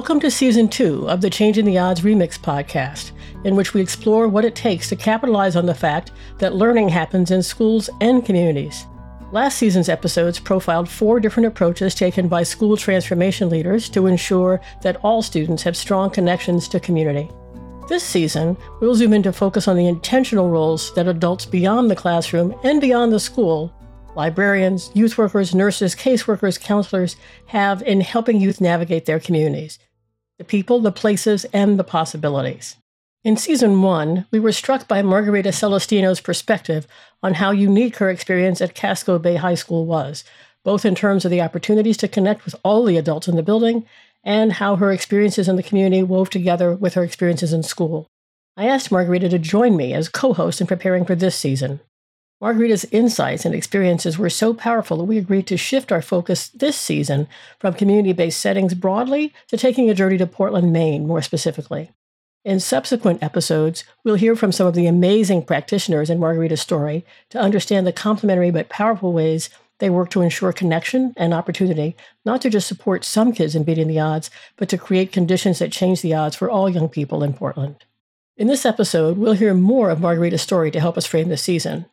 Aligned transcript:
Welcome 0.00 0.20
to 0.20 0.30
Season 0.30 0.66
2 0.66 1.10
of 1.10 1.20
the 1.20 1.28
Changing 1.28 1.66
the 1.66 1.76
Odds 1.76 2.00
Remix 2.00 2.38
podcast, 2.38 3.12
in 3.44 3.54
which 3.54 3.74
we 3.74 3.82
explore 3.82 4.28
what 4.28 4.46
it 4.46 4.54
takes 4.54 4.88
to 4.88 4.96
capitalize 4.96 5.56
on 5.56 5.66
the 5.66 5.74
fact 5.74 6.12
that 6.38 6.54
learning 6.54 6.88
happens 6.88 7.30
in 7.30 7.42
schools 7.42 7.90
and 8.00 8.24
communities. 8.24 8.86
Last 9.30 9.58
season's 9.58 9.90
episodes 9.90 10.40
profiled 10.40 10.88
four 10.88 11.20
different 11.20 11.48
approaches 11.48 11.94
taken 11.94 12.28
by 12.28 12.44
school 12.44 12.78
transformation 12.78 13.50
leaders 13.50 13.90
to 13.90 14.06
ensure 14.06 14.62
that 14.80 14.96
all 15.04 15.20
students 15.20 15.62
have 15.64 15.76
strong 15.76 16.08
connections 16.08 16.66
to 16.68 16.80
community. 16.80 17.30
This 17.86 18.02
season, 18.02 18.56
we'll 18.80 18.94
zoom 18.94 19.12
in 19.12 19.22
to 19.24 19.34
focus 19.34 19.68
on 19.68 19.76
the 19.76 19.86
intentional 19.86 20.48
roles 20.48 20.94
that 20.94 21.08
adults 21.08 21.44
beyond 21.44 21.90
the 21.90 21.94
classroom 21.94 22.58
and 22.64 22.80
beyond 22.80 23.12
the 23.12 23.20
school 23.20 23.70
librarians, 24.16 24.90
youth 24.94 25.18
workers, 25.18 25.54
nurses, 25.54 25.94
caseworkers, 25.94 26.58
counselors 26.58 27.16
have 27.46 27.80
in 27.82 28.00
helping 28.00 28.40
youth 28.40 28.60
navigate 28.60 29.04
their 29.04 29.20
communities 29.20 29.78
the 30.40 30.44
people, 30.44 30.80
the 30.80 30.90
places, 30.90 31.44
and 31.52 31.78
the 31.78 31.84
possibilities. 31.84 32.76
In 33.22 33.36
season 33.36 33.82
one, 33.82 34.24
we 34.30 34.40
were 34.40 34.52
struck 34.52 34.88
by 34.88 35.02
Margarida 35.02 35.52
Celestino's 35.52 36.22
perspective 36.22 36.86
on 37.22 37.34
how 37.34 37.50
unique 37.50 37.96
her 37.96 38.08
experience 38.08 38.62
at 38.62 38.74
Casco 38.74 39.18
Bay 39.18 39.36
High 39.36 39.54
School 39.54 39.84
was, 39.84 40.24
both 40.64 40.86
in 40.86 40.94
terms 40.94 41.26
of 41.26 41.30
the 41.30 41.42
opportunities 41.42 41.98
to 41.98 42.08
connect 42.08 42.46
with 42.46 42.54
all 42.64 42.86
the 42.86 42.96
adults 42.96 43.28
in 43.28 43.36
the 43.36 43.42
building 43.42 43.84
and 44.24 44.54
how 44.54 44.76
her 44.76 44.90
experiences 44.92 45.46
in 45.46 45.56
the 45.56 45.62
community 45.62 46.02
wove 46.02 46.30
together 46.30 46.74
with 46.74 46.94
her 46.94 47.04
experiences 47.04 47.52
in 47.52 47.62
school. 47.62 48.06
I 48.56 48.66
asked 48.66 48.88
Margarida 48.88 49.28
to 49.28 49.38
join 49.38 49.76
me 49.76 49.92
as 49.92 50.08
co 50.08 50.32
host 50.32 50.62
in 50.62 50.66
preparing 50.66 51.04
for 51.04 51.14
this 51.14 51.36
season. 51.36 51.80
Margarida's 52.40 52.86
insights 52.86 53.44
and 53.44 53.54
experiences 53.54 54.18
were 54.18 54.30
so 54.30 54.54
powerful 54.54 54.96
that 54.96 55.04
we 55.04 55.18
agreed 55.18 55.46
to 55.46 55.58
shift 55.58 55.92
our 55.92 56.00
focus 56.00 56.48
this 56.48 56.76
season 56.76 57.28
from 57.58 57.74
community 57.74 58.14
based 58.14 58.40
settings 58.40 58.72
broadly 58.72 59.34
to 59.48 59.58
taking 59.58 59.90
a 59.90 59.94
journey 59.94 60.16
to 60.16 60.26
Portland, 60.26 60.72
Maine 60.72 61.06
more 61.06 61.20
specifically. 61.20 61.90
In 62.42 62.58
subsequent 62.58 63.22
episodes, 63.22 63.84
we'll 64.02 64.14
hear 64.14 64.34
from 64.34 64.52
some 64.52 64.66
of 64.66 64.72
the 64.74 64.86
amazing 64.86 65.44
practitioners 65.44 66.08
in 66.08 66.18
Margarida's 66.18 66.62
story 66.62 67.04
to 67.28 67.38
understand 67.38 67.86
the 67.86 67.92
complementary 67.92 68.50
but 68.50 68.70
powerful 68.70 69.12
ways 69.12 69.50
they 69.78 69.90
work 69.90 70.08
to 70.10 70.22
ensure 70.22 70.52
connection 70.52 71.12
and 71.18 71.34
opportunity, 71.34 71.94
not 72.24 72.40
to 72.40 72.48
just 72.48 72.66
support 72.66 73.04
some 73.04 73.32
kids 73.32 73.54
in 73.54 73.64
beating 73.64 73.88
the 73.88 74.00
odds, 74.00 74.30
but 74.56 74.70
to 74.70 74.78
create 74.78 75.12
conditions 75.12 75.58
that 75.58 75.72
change 75.72 76.00
the 76.00 76.14
odds 76.14 76.36
for 76.36 76.48
all 76.48 76.70
young 76.70 76.88
people 76.88 77.22
in 77.22 77.34
Portland. 77.34 77.84
In 78.38 78.46
this 78.46 78.64
episode, 78.64 79.18
we'll 79.18 79.34
hear 79.34 79.52
more 79.52 79.90
of 79.90 79.98
Margarida's 79.98 80.40
story 80.40 80.70
to 80.70 80.80
help 80.80 80.96
us 80.96 81.04
frame 81.04 81.28
the 81.28 81.36
season. 81.36 81.84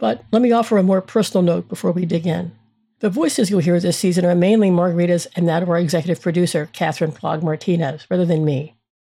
But 0.00 0.24
let 0.32 0.40
me 0.40 0.50
offer 0.50 0.78
a 0.78 0.82
more 0.82 1.02
personal 1.02 1.42
note 1.42 1.68
before 1.68 1.92
we 1.92 2.06
dig 2.06 2.26
in. 2.26 2.52
The 3.00 3.10
voices 3.10 3.50
you'll 3.50 3.60
hear 3.60 3.78
this 3.78 3.98
season 3.98 4.24
are 4.24 4.34
mainly 4.34 4.70
Margarida's 4.70 5.26
and 5.36 5.46
that 5.48 5.62
of 5.62 5.68
our 5.68 5.78
executive 5.78 6.22
producer, 6.22 6.68
Katherine 6.72 7.12
Plog 7.12 7.42
Martinez, 7.42 8.06
rather 8.10 8.24
than 8.24 8.44
me. 8.44 8.74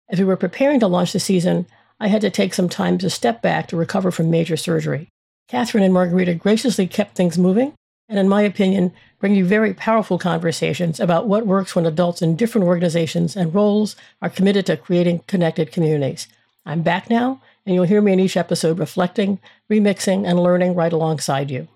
As 0.10 0.20
we 0.20 0.26
were 0.26 0.38
preparing 0.38 0.80
to 0.80 0.88
launch 0.88 1.12
the 1.12 1.20
season, 1.20 1.66
I 2.00 2.08
had 2.08 2.22
to 2.22 2.30
take 2.30 2.54
some 2.54 2.70
time 2.70 3.00
to 3.00 3.10
step 3.10 3.42
back 3.42 3.68
to 3.68 3.78
recover 3.78 4.12
from 4.12 4.30
major 4.30 4.58
surgery. 4.58 5.10
Katherine 5.48 5.84
and 5.84 5.94
Margarida 5.94 6.38
graciously 6.38 6.86
kept 6.86 7.16
things 7.16 7.38
moving, 7.38 7.74
and 8.08 8.20
in 8.20 8.30
my 8.30 8.44
opinion, 8.44 8.92
bring 9.20 9.34
you 9.34 9.46
very 9.46 9.74
powerful 9.74 10.20
conversations 10.20 11.00
about 11.00 11.28
what 11.28 11.48
works 11.48 11.76
when 11.76 11.88
adults 11.88 12.22
in 12.22 12.36
different 12.36 12.68
organizations 12.68 13.36
and 13.36 13.56
roles 13.56 13.96
are 14.22 14.30
committed 14.30 14.68
to 14.68 14.78
creating 14.78 15.24
connected 15.28 15.72
communities. 15.72 16.28
I'm 16.66 16.84
back 16.84 17.10
now, 17.10 17.42
and 17.66 17.76
you'll 17.76 17.86
hear 17.86 18.02
me 18.02 18.14
in 18.14 18.20
each 18.20 18.38
episode 18.38 18.80
reflecting, 18.80 19.40
remixing, 19.72 20.28
and 20.28 20.40
learning 20.40 20.76
right 20.76 20.94
alongside 20.94 21.50
you. 21.50 21.68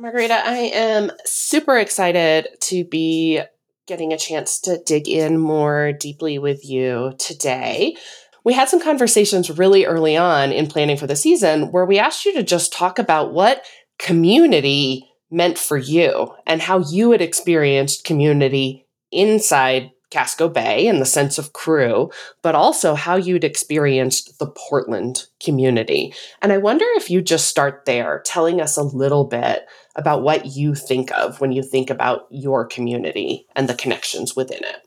Margarida, 0.00 0.42
I 0.42 0.70
am 0.72 1.10
super 1.24 1.76
excited 1.76 2.48
to 2.60 2.84
be 2.84 3.42
getting 3.86 4.12
a 4.12 4.18
chance 4.18 4.60
to 4.60 4.78
dig 4.86 5.08
in 5.08 5.36
more 5.36 5.92
deeply 5.92 6.38
with 6.38 6.64
you 6.64 7.12
today. 7.18 7.96
We 8.44 8.54
had 8.54 8.68
some 8.68 8.80
conversations 8.80 9.58
really 9.58 9.84
early 9.84 10.16
on 10.16 10.52
in 10.52 10.68
planning 10.68 10.96
for 10.96 11.06
the 11.06 11.16
season 11.16 11.70
where 11.72 11.84
we 11.84 11.98
asked 11.98 12.24
you 12.24 12.32
to 12.34 12.42
just 12.42 12.72
talk 12.72 12.98
about 12.98 13.34
what 13.34 13.64
community 13.98 15.06
meant 15.30 15.58
for 15.58 15.76
you 15.76 16.34
and 16.46 16.62
how 16.62 16.78
you 16.78 17.10
had 17.10 17.20
experienced 17.20 18.04
community 18.04 18.86
inside 19.12 19.90
Casco 20.10 20.48
Bay 20.48 20.86
and 20.88 21.00
the 21.00 21.06
sense 21.06 21.38
of 21.38 21.52
crew, 21.52 22.10
but 22.42 22.54
also 22.54 22.94
how 22.94 23.16
you'd 23.16 23.44
experienced 23.44 24.38
the 24.38 24.46
Portland 24.46 25.26
community. 25.38 26.12
And 26.42 26.52
I 26.52 26.58
wonder 26.58 26.84
if 26.96 27.10
you 27.10 27.22
just 27.22 27.48
start 27.48 27.84
there, 27.86 28.22
telling 28.24 28.60
us 28.60 28.76
a 28.76 28.82
little 28.82 29.24
bit 29.24 29.66
about 29.94 30.22
what 30.22 30.46
you 30.46 30.74
think 30.74 31.10
of 31.12 31.40
when 31.40 31.52
you 31.52 31.62
think 31.62 31.90
about 31.90 32.26
your 32.30 32.66
community 32.66 33.46
and 33.54 33.68
the 33.68 33.74
connections 33.74 34.34
within 34.34 34.64
it. 34.64 34.82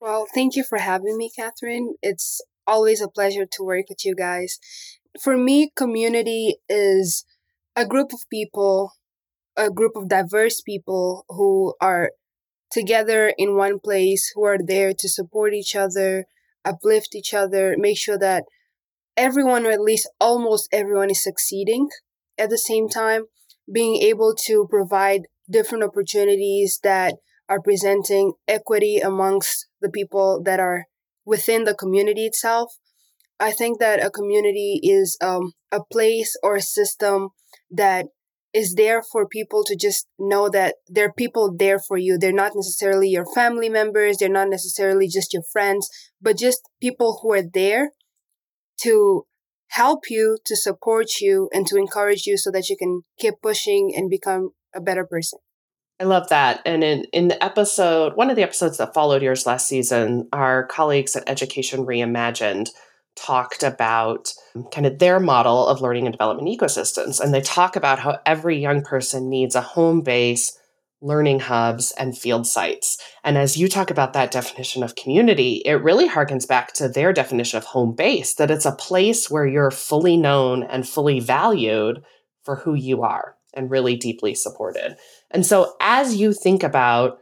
Well, 0.00 0.26
thank 0.34 0.56
you 0.56 0.64
for 0.64 0.78
having 0.78 1.16
me, 1.16 1.30
Katherine. 1.34 1.94
It's 2.02 2.40
always 2.66 3.00
a 3.00 3.08
pleasure 3.08 3.46
to 3.46 3.62
work 3.62 3.86
with 3.88 4.04
you 4.04 4.14
guys. 4.14 4.58
For 5.20 5.36
me, 5.36 5.70
community 5.76 6.56
is 6.68 7.24
a 7.76 7.86
group 7.86 8.12
of 8.12 8.20
people, 8.30 8.92
a 9.56 9.70
group 9.70 9.96
of 9.96 10.08
diverse 10.08 10.60
people 10.60 11.24
who 11.28 11.74
are 11.80 12.10
together 12.74 13.32
in 13.38 13.56
one 13.56 13.78
place 13.78 14.32
who 14.34 14.44
are 14.44 14.58
there 14.58 14.92
to 14.92 15.08
support 15.08 15.54
each 15.54 15.74
other, 15.76 16.26
uplift 16.64 17.14
each 17.14 17.32
other, 17.32 17.76
make 17.78 17.96
sure 17.96 18.18
that 18.18 18.44
everyone, 19.16 19.64
or 19.64 19.70
at 19.70 19.80
least 19.80 20.10
almost 20.20 20.68
everyone, 20.72 21.10
is 21.10 21.22
succeeding 21.22 21.88
at 22.36 22.50
the 22.50 22.58
same 22.58 22.88
time, 22.88 23.26
being 23.72 24.02
able 24.02 24.34
to 24.46 24.66
provide 24.68 25.22
different 25.48 25.84
opportunities 25.84 26.80
that 26.82 27.14
are 27.48 27.62
presenting 27.62 28.32
equity 28.48 28.98
amongst 28.98 29.68
the 29.80 29.90
people 29.90 30.42
that 30.44 30.58
are 30.58 30.86
within 31.24 31.64
the 31.64 31.74
community 31.74 32.26
itself. 32.26 32.72
I 33.38 33.52
think 33.52 33.78
that 33.78 34.04
a 34.04 34.10
community 34.10 34.80
is 34.82 35.16
um, 35.20 35.52
a 35.70 35.80
place 35.92 36.36
or 36.42 36.56
a 36.56 36.62
system 36.62 37.30
that 37.70 38.06
is 38.54 38.74
there 38.74 39.02
for 39.02 39.28
people 39.28 39.64
to 39.64 39.76
just 39.76 40.06
know 40.18 40.48
that 40.48 40.76
there 40.86 41.06
are 41.06 41.12
people 41.12 41.54
there 41.54 41.80
for 41.80 41.98
you. 41.98 42.16
They're 42.16 42.32
not 42.32 42.52
necessarily 42.54 43.08
your 43.08 43.26
family 43.34 43.68
members, 43.68 44.18
they're 44.18 44.28
not 44.28 44.48
necessarily 44.48 45.08
just 45.08 45.34
your 45.34 45.42
friends, 45.52 45.88
but 46.22 46.38
just 46.38 46.62
people 46.80 47.18
who 47.20 47.32
are 47.32 47.42
there 47.42 47.90
to 48.82 49.24
help 49.68 50.04
you, 50.08 50.38
to 50.46 50.56
support 50.56 51.20
you, 51.20 51.48
and 51.52 51.66
to 51.66 51.76
encourage 51.76 52.26
you 52.26 52.36
so 52.38 52.50
that 52.52 52.68
you 52.68 52.76
can 52.76 53.02
keep 53.18 53.34
pushing 53.42 53.92
and 53.94 54.08
become 54.08 54.50
a 54.74 54.80
better 54.80 55.04
person. 55.04 55.40
I 56.00 56.04
love 56.04 56.28
that. 56.28 56.60
And 56.64 56.82
in, 56.82 57.04
in 57.12 57.28
the 57.28 57.42
episode, 57.42 58.16
one 58.16 58.30
of 58.30 58.36
the 58.36 58.42
episodes 58.42 58.78
that 58.78 58.94
followed 58.94 59.22
yours 59.22 59.46
last 59.46 59.68
season, 59.68 60.28
our 60.32 60.66
colleagues 60.66 61.14
at 61.14 61.28
Education 61.28 61.86
Reimagined 61.86 62.68
talked 63.16 63.62
about 63.62 64.32
kind 64.72 64.86
of 64.86 64.98
their 64.98 65.20
model 65.20 65.66
of 65.66 65.80
learning 65.80 66.06
and 66.06 66.12
development 66.12 66.48
ecosystems. 66.48 67.20
And 67.20 67.32
they 67.32 67.40
talk 67.40 67.76
about 67.76 67.98
how 67.98 68.18
every 68.26 68.58
young 68.58 68.82
person 68.82 69.28
needs 69.28 69.54
a 69.54 69.60
home 69.60 70.00
base, 70.02 70.58
learning 71.00 71.40
hubs, 71.40 71.92
and 71.92 72.16
field 72.16 72.46
sites. 72.46 72.98
And 73.22 73.36
as 73.36 73.56
you 73.56 73.68
talk 73.68 73.90
about 73.90 74.12
that 74.14 74.30
definition 74.30 74.82
of 74.82 74.96
community, 74.96 75.62
it 75.64 75.82
really 75.82 76.08
harkens 76.08 76.48
back 76.48 76.72
to 76.74 76.88
their 76.88 77.12
definition 77.12 77.58
of 77.58 77.64
home 77.64 77.94
base 77.94 78.34
that 78.34 78.50
it's 78.50 78.66
a 78.66 78.72
place 78.72 79.30
where 79.30 79.46
you're 79.46 79.70
fully 79.70 80.16
known 80.16 80.62
and 80.62 80.88
fully 80.88 81.20
valued 81.20 82.02
for 82.42 82.56
who 82.56 82.74
you 82.74 83.02
are 83.02 83.36
and 83.54 83.70
really 83.70 83.96
deeply 83.96 84.34
supported. 84.34 84.96
And 85.30 85.46
so 85.46 85.74
as 85.80 86.16
you 86.16 86.32
think 86.32 86.62
about 86.62 87.18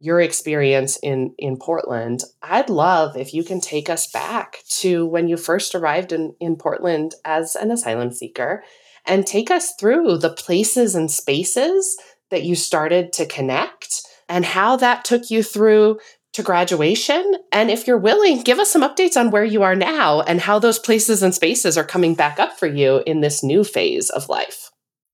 your 0.00 0.20
experience 0.20 0.98
in 1.02 1.34
in 1.38 1.56
Portland, 1.58 2.24
I'd 2.42 2.70
love 2.70 3.16
if 3.16 3.34
you 3.34 3.44
can 3.44 3.60
take 3.60 3.88
us 3.88 4.10
back 4.10 4.58
to 4.80 5.06
when 5.06 5.28
you 5.28 5.36
first 5.36 5.74
arrived 5.74 6.10
in, 6.10 6.34
in 6.40 6.56
Portland 6.56 7.14
as 7.24 7.54
an 7.54 7.70
asylum 7.70 8.10
seeker 8.10 8.64
and 9.06 9.26
take 9.26 9.50
us 9.50 9.74
through 9.78 10.18
the 10.18 10.32
places 10.32 10.94
and 10.94 11.10
spaces 11.10 11.98
that 12.30 12.44
you 12.44 12.54
started 12.54 13.12
to 13.12 13.26
connect 13.26 14.02
and 14.28 14.44
how 14.44 14.76
that 14.76 15.04
took 15.04 15.30
you 15.30 15.42
through 15.42 15.98
to 16.32 16.42
graduation. 16.42 17.34
And 17.52 17.70
if 17.70 17.86
you're 17.86 17.98
willing, 17.98 18.42
give 18.42 18.58
us 18.58 18.70
some 18.70 18.82
updates 18.82 19.16
on 19.16 19.30
where 19.30 19.44
you 19.44 19.62
are 19.62 19.74
now 19.74 20.20
and 20.22 20.40
how 20.40 20.58
those 20.58 20.78
places 20.78 21.22
and 21.22 21.34
spaces 21.34 21.76
are 21.76 21.84
coming 21.84 22.14
back 22.14 22.38
up 22.38 22.58
for 22.58 22.66
you 22.66 23.02
in 23.06 23.20
this 23.20 23.42
new 23.42 23.64
phase 23.64 24.10
of 24.10 24.28
life. 24.28 24.69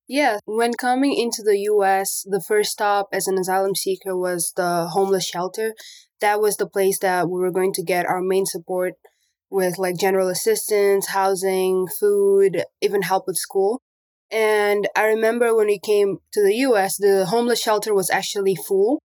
Yeah, 0.09 0.39
when 0.45 0.75
coming 0.75 1.15
into 1.15 1.43
the 1.43 1.59
US, 1.71 2.25
the 2.29 2.41
first 2.41 2.73
stop 2.73 3.09
as 3.13 3.27
an 3.27 3.39
asylum 3.39 3.75
seeker 3.75 4.17
was 4.17 4.53
the 4.57 4.87
homeless 4.87 5.27
shelter. 5.27 5.75
That 6.21 6.41
was 6.41 6.57
the 6.57 6.69
place 6.69 6.99
that 7.01 7.29
we 7.29 7.41
were 7.41 7.51
going 7.51 7.73
to 7.75 7.83
get 7.83 8.07
our 8.07 8.21
main 8.21 8.47
support 8.47 8.95
with 9.51 9.79
like 9.79 9.99
general 9.99 10.29
assistance, 10.29 11.09
housing, 11.09 11.89
food, 11.89 12.65
even 12.81 13.03
help 13.03 13.27
with 13.27 13.37
school. 13.37 13.83
And 14.31 14.89
I 14.97 15.07
remember 15.07 15.55
when 15.55 15.67
we 15.67 15.79
came 15.79 16.19
to 16.33 16.43
the 16.43 16.55
US, 16.69 16.97
the 16.97 17.27
homeless 17.27 17.61
shelter 17.61 17.93
was 17.93 18.11
actually 18.11 18.55
full 18.55 19.01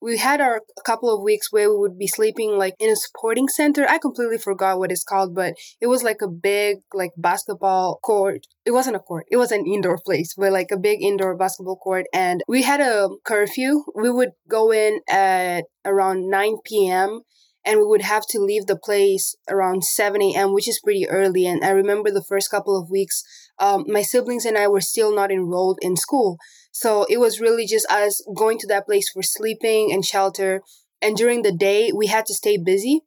we 0.00 0.16
had 0.16 0.40
our 0.40 0.62
a 0.78 0.82
couple 0.82 1.14
of 1.14 1.22
weeks 1.22 1.52
where 1.52 1.70
we 1.70 1.78
would 1.78 1.98
be 1.98 2.06
sleeping 2.06 2.56
like 2.56 2.74
in 2.78 2.90
a 2.90 2.96
sporting 2.96 3.48
center. 3.48 3.86
I 3.88 3.98
completely 3.98 4.38
forgot 4.38 4.78
what 4.78 4.90
it's 4.90 5.04
called, 5.04 5.34
but 5.34 5.54
it 5.80 5.86
was 5.88 6.02
like 6.02 6.22
a 6.22 6.28
big 6.28 6.78
like 6.94 7.12
basketball 7.16 7.98
court. 8.02 8.46
It 8.64 8.72
wasn't 8.72 8.96
a 8.96 9.00
court. 9.00 9.26
It 9.30 9.36
was 9.36 9.52
an 9.52 9.66
indoor 9.66 9.98
place, 9.98 10.34
but 10.36 10.52
like 10.52 10.70
a 10.70 10.78
big 10.78 11.02
indoor 11.02 11.36
basketball 11.36 11.76
court. 11.76 12.06
And 12.14 12.42
we 12.48 12.62
had 12.62 12.80
a 12.80 13.10
curfew. 13.24 13.84
We 13.94 14.10
would 14.10 14.30
go 14.48 14.72
in 14.72 15.00
at 15.08 15.64
around 15.84 16.30
9 16.30 16.56
p.m. 16.64 17.20
and 17.64 17.78
we 17.78 17.86
would 17.86 18.02
have 18.02 18.24
to 18.30 18.38
leave 18.38 18.66
the 18.66 18.78
place 18.78 19.36
around 19.50 19.84
7 19.84 20.22
a.m., 20.22 20.54
which 20.54 20.68
is 20.68 20.80
pretty 20.82 21.08
early. 21.08 21.46
And 21.46 21.62
I 21.64 21.70
remember 21.70 22.10
the 22.10 22.24
first 22.24 22.50
couple 22.50 22.80
of 22.80 22.90
weeks, 22.90 23.22
um, 23.58 23.84
my 23.86 24.02
siblings 24.02 24.46
and 24.46 24.56
I 24.56 24.68
were 24.68 24.80
still 24.80 25.14
not 25.14 25.30
enrolled 25.30 25.78
in 25.82 25.96
school. 25.96 26.38
So 26.70 27.06
it 27.08 27.18
was 27.18 27.40
really 27.40 27.66
just 27.66 27.90
us 27.90 28.22
going 28.34 28.58
to 28.58 28.66
that 28.68 28.86
place 28.86 29.10
for 29.10 29.22
sleeping 29.22 29.92
and 29.92 30.04
shelter. 30.04 30.62
And 31.02 31.16
during 31.16 31.42
the 31.42 31.52
day, 31.52 31.92
we 31.94 32.06
had 32.06 32.26
to 32.26 32.34
stay 32.34 32.56
busy. 32.56 33.00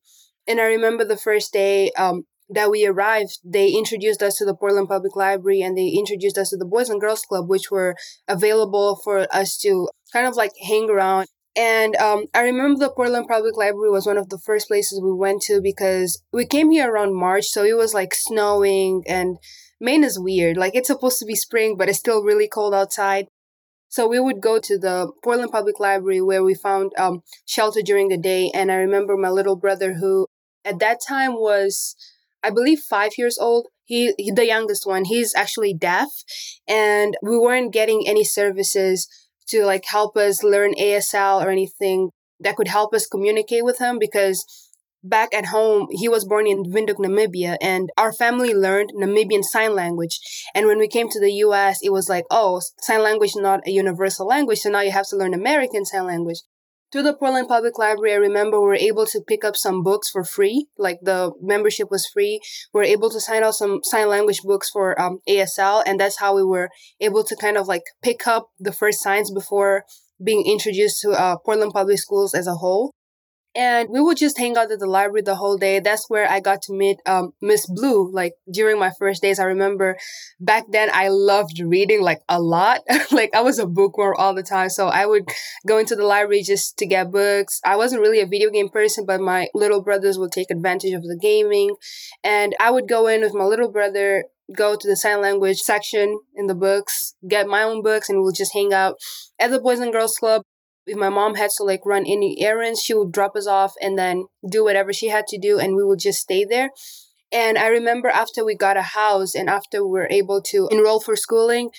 And 0.47 0.59
I 0.59 0.65
remember 0.65 1.05
the 1.05 1.17
first 1.17 1.53
day 1.53 1.91
um, 1.91 2.23
that 2.49 2.69
we 2.69 2.85
arrived, 2.85 3.39
they 3.43 3.69
introduced 3.69 4.21
us 4.21 4.35
to 4.37 4.45
the 4.45 4.55
Portland 4.55 4.89
Public 4.89 5.15
Library 5.15 5.61
and 5.61 5.77
they 5.77 5.87
introduced 5.87 6.37
us 6.37 6.49
to 6.49 6.57
the 6.57 6.65
Boys 6.65 6.89
and 6.89 6.99
Girls 6.99 7.21
Club, 7.21 7.49
which 7.49 7.71
were 7.71 7.95
available 8.27 8.99
for 9.03 9.27
us 9.33 9.57
to 9.59 9.87
kind 10.11 10.27
of 10.27 10.35
like 10.35 10.51
hang 10.61 10.89
around 10.89 11.27
and 11.55 11.95
um, 11.97 12.25
I 12.33 12.41
remember 12.41 12.79
the 12.79 12.89
Portland 12.89 13.27
Public 13.27 13.55
Library 13.55 13.91
was 13.91 14.07
one 14.07 14.17
of 14.17 14.29
the 14.29 14.39
first 14.39 14.67
places 14.67 14.99
we 15.01 15.13
went 15.13 15.43
to 15.43 15.61
because 15.61 16.21
we 16.31 16.45
came 16.45 16.71
here 16.71 16.91
around 16.91 17.15
March, 17.15 17.45
so 17.45 17.63
it 17.63 17.77
was 17.77 17.93
like 17.93 18.13
snowing 18.15 19.03
and 19.07 19.37
Maine 19.79 20.03
is 20.03 20.19
weird. 20.19 20.57
Like 20.57 20.75
it's 20.75 20.87
supposed 20.87 21.19
to 21.19 21.25
be 21.25 21.35
spring, 21.35 21.77
but 21.77 21.89
it's 21.89 21.99
still 21.99 22.23
really 22.23 22.47
cold 22.47 22.73
outside. 22.73 23.27
So 23.93 24.07
we 24.07 24.19
would 24.19 24.41
go 24.41 24.57
to 24.57 24.79
the 24.79 25.11
Portland 25.23 25.51
Public 25.51 25.79
Library 25.79 26.19
where 26.19 26.43
we 26.43 26.55
found 26.55 26.93
um, 26.97 27.21
shelter 27.45 27.83
during 27.83 28.07
the 28.07 28.17
day. 28.17 28.49
And 28.51 28.71
I 28.71 28.77
remember 28.77 29.15
my 29.15 29.29
little 29.29 29.55
brother, 29.55 29.93
who 29.93 30.25
at 30.65 30.79
that 30.79 30.97
time 31.07 31.33
was, 31.33 31.95
I 32.41 32.49
believe, 32.49 32.79
five 32.79 33.11
years 33.19 33.37
old. 33.37 33.67
He, 33.83 34.15
he 34.17 34.31
the 34.31 34.47
youngest 34.47 34.87
one. 34.87 35.05
He's 35.05 35.35
actually 35.35 35.75
deaf, 35.75 36.09
and 36.67 37.15
we 37.21 37.37
weren't 37.37 37.71
getting 37.71 38.07
any 38.07 38.23
services 38.23 39.07
to 39.49 39.63
like 39.63 39.85
help 39.85 40.17
us 40.17 40.41
learn 40.41 40.73
ASL 40.73 41.45
or 41.45 41.51
anything 41.51 42.09
that 42.39 42.55
could 42.55 42.69
help 42.69 42.95
us 42.95 43.05
communicate 43.05 43.63
with 43.63 43.77
him 43.77 43.99
because 43.99 44.62
back 45.03 45.33
at 45.33 45.47
home, 45.47 45.87
he 45.91 46.07
was 46.07 46.25
born 46.25 46.47
in 46.47 46.71
Windhoek, 46.71 46.97
Namibia, 46.97 47.57
and 47.61 47.89
our 47.97 48.13
family 48.13 48.53
learned 48.53 48.91
Namibian 48.95 49.43
Sign 49.43 49.75
Language. 49.75 50.19
And 50.55 50.67
when 50.67 50.79
we 50.79 50.87
came 50.87 51.09
to 51.09 51.19
the 51.19 51.31
US, 51.45 51.79
it 51.83 51.91
was 51.91 52.09
like, 52.09 52.25
oh, 52.31 52.61
sign 52.81 53.03
language 53.03 53.33
not 53.35 53.67
a 53.67 53.71
universal 53.71 54.27
language, 54.27 54.59
so 54.59 54.69
now 54.69 54.81
you 54.81 54.91
have 54.91 55.07
to 55.09 55.17
learn 55.17 55.33
American 55.33 55.85
Sign 55.85 56.05
Language 56.05 56.39
through 56.93 57.01
the 57.01 57.15
Portland 57.15 57.47
Public 57.47 57.79
Library, 57.79 58.13
I 58.13 58.17
remember 58.17 58.61
we 58.61 58.67
were 58.67 58.75
able 58.75 59.07
to 59.07 59.21
pick 59.27 59.43
up 59.43 59.55
some 59.55 59.81
books 59.81 60.11
for 60.11 60.23
free. 60.23 60.67
Like 60.77 60.99
the 61.01 61.31
membership 61.41 61.89
was 61.89 62.05
free. 62.05 62.39
We 62.71 62.77
were 62.77 62.83
able 62.83 63.09
to 63.09 63.19
sign 63.19 63.43
out 63.43 63.55
some 63.55 63.79
sign 63.83 64.09
language 64.09 64.43
books 64.43 64.69
for 64.69 64.99
um, 65.01 65.17
ASL, 65.27 65.81
and 65.87 65.99
that's 65.99 66.19
how 66.19 66.35
we 66.35 66.43
were 66.43 66.69
able 67.01 67.23
to 67.23 67.35
kind 67.35 67.57
of 67.57 67.67
like 67.67 67.81
pick 68.03 68.27
up 68.27 68.49
the 68.59 68.71
first 68.71 69.01
signs 69.01 69.31
before 69.31 69.85
being 70.23 70.45
introduced 70.45 71.01
to 71.01 71.11
uh, 71.11 71.37
Portland 71.37 71.73
Public 71.73 71.97
Schools 71.97 72.35
as 72.35 72.45
a 72.45 72.53
whole 72.53 72.93
and 73.55 73.89
we 73.89 74.01
would 74.01 74.17
just 74.17 74.37
hang 74.37 74.57
out 74.57 74.71
at 74.71 74.79
the 74.79 74.87
library 74.87 75.21
the 75.21 75.35
whole 75.35 75.57
day. 75.57 75.79
That's 75.79 76.09
where 76.09 76.29
I 76.29 76.39
got 76.39 76.61
to 76.63 76.73
meet 76.73 76.97
um, 77.05 77.33
Miss 77.41 77.67
Blue. 77.67 78.11
Like 78.11 78.33
during 78.51 78.79
my 78.79 78.91
first 78.97 79.21
days, 79.21 79.39
I 79.39 79.45
remember 79.45 79.97
back 80.39 80.65
then 80.71 80.89
I 80.91 81.09
loved 81.09 81.59
reading 81.59 82.01
like 82.01 82.21
a 82.27 82.41
lot. 82.41 82.81
like 83.11 83.35
I 83.35 83.41
was 83.41 83.59
a 83.59 83.67
bookworm 83.67 84.15
all 84.17 84.33
the 84.33 84.43
time, 84.43 84.69
so 84.69 84.87
I 84.87 85.05
would 85.05 85.23
go 85.67 85.77
into 85.77 85.95
the 85.95 86.05
library 86.05 86.41
just 86.41 86.77
to 86.77 86.85
get 86.85 87.11
books. 87.11 87.59
I 87.65 87.75
wasn't 87.75 88.01
really 88.01 88.21
a 88.21 88.27
video 88.27 88.49
game 88.49 88.69
person, 88.69 89.05
but 89.05 89.21
my 89.21 89.47
little 89.53 89.83
brothers 89.83 90.17
would 90.17 90.31
take 90.31 90.49
advantage 90.49 90.93
of 90.93 91.03
the 91.03 91.19
gaming, 91.21 91.75
and 92.23 92.55
I 92.59 92.71
would 92.71 92.87
go 92.87 93.07
in 93.07 93.21
with 93.21 93.33
my 93.33 93.45
little 93.45 93.71
brother 93.71 94.25
go 94.55 94.75
to 94.75 94.87
the 94.87 94.95
sign 94.95 95.21
language 95.21 95.59
section 95.59 96.19
in 96.35 96.47
the 96.47 96.53
books, 96.53 97.15
get 97.27 97.47
my 97.47 97.63
own 97.63 97.81
books, 97.81 98.09
and 98.09 98.21
we'll 98.21 98.33
just 98.33 98.53
hang 98.53 98.73
out 98.73 98.95
at 99.39 99.51
the 99.51 99.59
Boys 99.59 99.79
and 99.79 99.93
Girls 99.93 100.17
Club 100.17 100.43
if 100.85 100.97
my 100.97 101.09
mom 101.09 101.35
had 101.35 101.51
to 101.57 101.63
like 101.63 101.85
run 101.85 102.05
any 102.05 102.41
errands, 102.41 102.81
she 102.81 102.93
would 102.93 103.11
drop 103.11 103.35
us 103.35 103.47
off 103.47 103.73
and 103.81 103.97
then 103.97 104.25
do 104.49 104.63
whatever 104.63 104.91
she 104.93 105.09
had 105.09 105.27
to 105.27 105.37
do, 105.37 105.59
and 105.59 105.75
we 105.75 105.83
would 105.83 105.99
just 105.99 106.19
stay 106.19 106.45
there. 106.45 106.69
And 107.31 107.57
I 107.57 107.67
remember 107.67 108.09
after 108.09 108.45
we 108.45 108.55
got 108.55 108.77
a 108.77 108.83
house 108.83 109.33
and 109.33 109.49
after 109.49 109.83
we 109.83 109.89
were 109.89 110.07
able 110.11 110.41
to 110.43 110.67
enroll 110.71 110.99
for 110.99 111.15
schooling, 111.15 111.71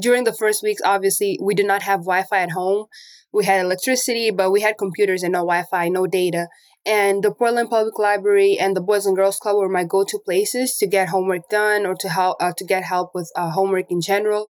during 0.00 0.24
the 0.24 0.32
first 0.32 0.62
weeks, 0.62 0.80
obviously, 0.84 1.38
we 1.40 1.54
did 1.54 1.66
not 1.66 1.82
have 1.82 2.00
Wi 2.00 2.24
Fi 2.24 2.38
at 2.38 2.52
home. 2.52 2.86
We 3.32 3.44
had 3.44 3.64
electricity, 3.64 4.30
but 4.30 4.50
we 4.50 4.60
had 4.60 4.78
computers 4.78 5.22
and 5.22 5.32
no 5.32 5.40
Wi 5.40 5.64
Fi, 5.70 5.88
no 5.88 6.06
data. 6.06 6.48
And 6.86 7.22
the 7.22 7.32
Portland 7.32 7.70
Public 7.70 7.98
Library 7.98 8.58
and 8.58 8.76
the 8.76 8.80
Boys 8.80 9.06
and 9.06 9.16
Girls 9.16 9.38
Club 9.38 9.56
were 9.56 9.68
my 9.68 9.84
go 9.84 10.04
to 10.04 10.18
places 10.18 10.76
to 10.78 10.86
get 10.86 11.08
homework 11.08 11.48
done 11.48 11.86
or 11.86 11.94
to 11.94 12.08
help 12.08 12.36
uh, 12.40 12.52
to 12.56 12.64
get 12.64 12.84
help 12.84 13.10
with 13.14 13.30
uh, 13.36 13.50
homework 13.50 13.90
in 13.90 14.00
general. 14.00 14.50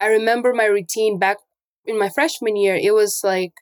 I 0.00 0.06
remember 0.06 0.52
my 0.52 0.66
routine 0.66 1.18
back 1.18 1.38
in 1.88 1.98
my 1.98 2.08
freshman 2.08 2.56
year, 2.56 2.76
it 2.76 2.94
was 2.94 3.22
like 3.24 3.52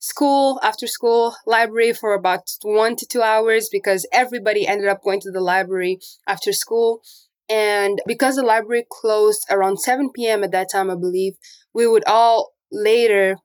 school 0.00 0.60
after 0.62 0.86
school 0.86 1.34
library 1.46 1.92
for 1.92 2.14
about 2.14 2.42
one 2.62 2.96
to 2.96 3.06
two 3.06 3.22
hours 3.22 3.68
because 3.70 4.06
everybody 4.12 4.66
ended 4.66 4.88
up 4.88 5.02
going 5.02 5.20
to 5.20 5.30
the 5.30 5.40
library 5.40 5.98
after 6.26 6.52
school. 6.52 7.02
And 7.48 8.00
because 8.06 8.36
the 8.36 8.42
library 8.42 8.84
closed 8.90 9.46
around 9.50 9.78
7 9.78 10.10
p.m. 10.14 10.44
at 10.44 10.52
that 10.52 10.70
time, 10.70 10.90
I 10.90 10.96
believe, 10.96 11.34
we 11.72 11.86
would 11.86 12.04
all 12.06 12.52
later 12.70 13.36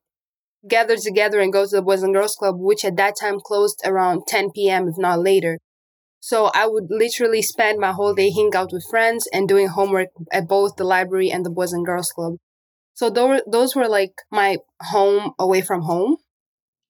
gather 0.68 0.98
together 0.98 1.40
and 1.40 1.54
go 1.54 1.66
to 1.66 1.76
the 1.76 1.82
Boys 1.82 2.04
and 2.04 2.14
Girls 2.14 2.36
Club, 2.36 2.56
which 2.58 2.86
at 2.86 2.98
that 2.98 3.16
time 3.20 3.40
closed 3.40 3.82
around 3.86 4.24
10 4.28 4.52
p.m., 4.52 4.88
if 4.88 4.96
not 4.98 5.20
later. 5.20 5.60
So 6.20 6.52
I 6.54 6.68
would 6.68 6.88
literally 6.90 7.42
spend 7.42 7.80
my 7.80 7.92
whole 7.92 8.14
day 8.14 8.32
hanging 8.32 8.56
out 8.56 8.72
with 8.72 8.86
friends 8.90 9.28
and 9.34 9.48
doing 9.48 9.68
homework 9.68 10.10
at 10.32 10.48
both 10.48 10.78
the 10.78 10.86
library 10.86 11.30
and 11.30 11.46
the 11.46 11.50
Boys 11.50 11.74
and 11.74 11.86
Girls 11.86 12.12
Club. 12.12 12.36
So 12.94 13.10
those 13.10 13.42
those 13.48 13.76
were 13.76 13.88
like 13.88 14.14
my 14.32 14.58
home 14.82 15.34
away 15.40 15.62
from 15.62 15.82
home. 15.82 16.18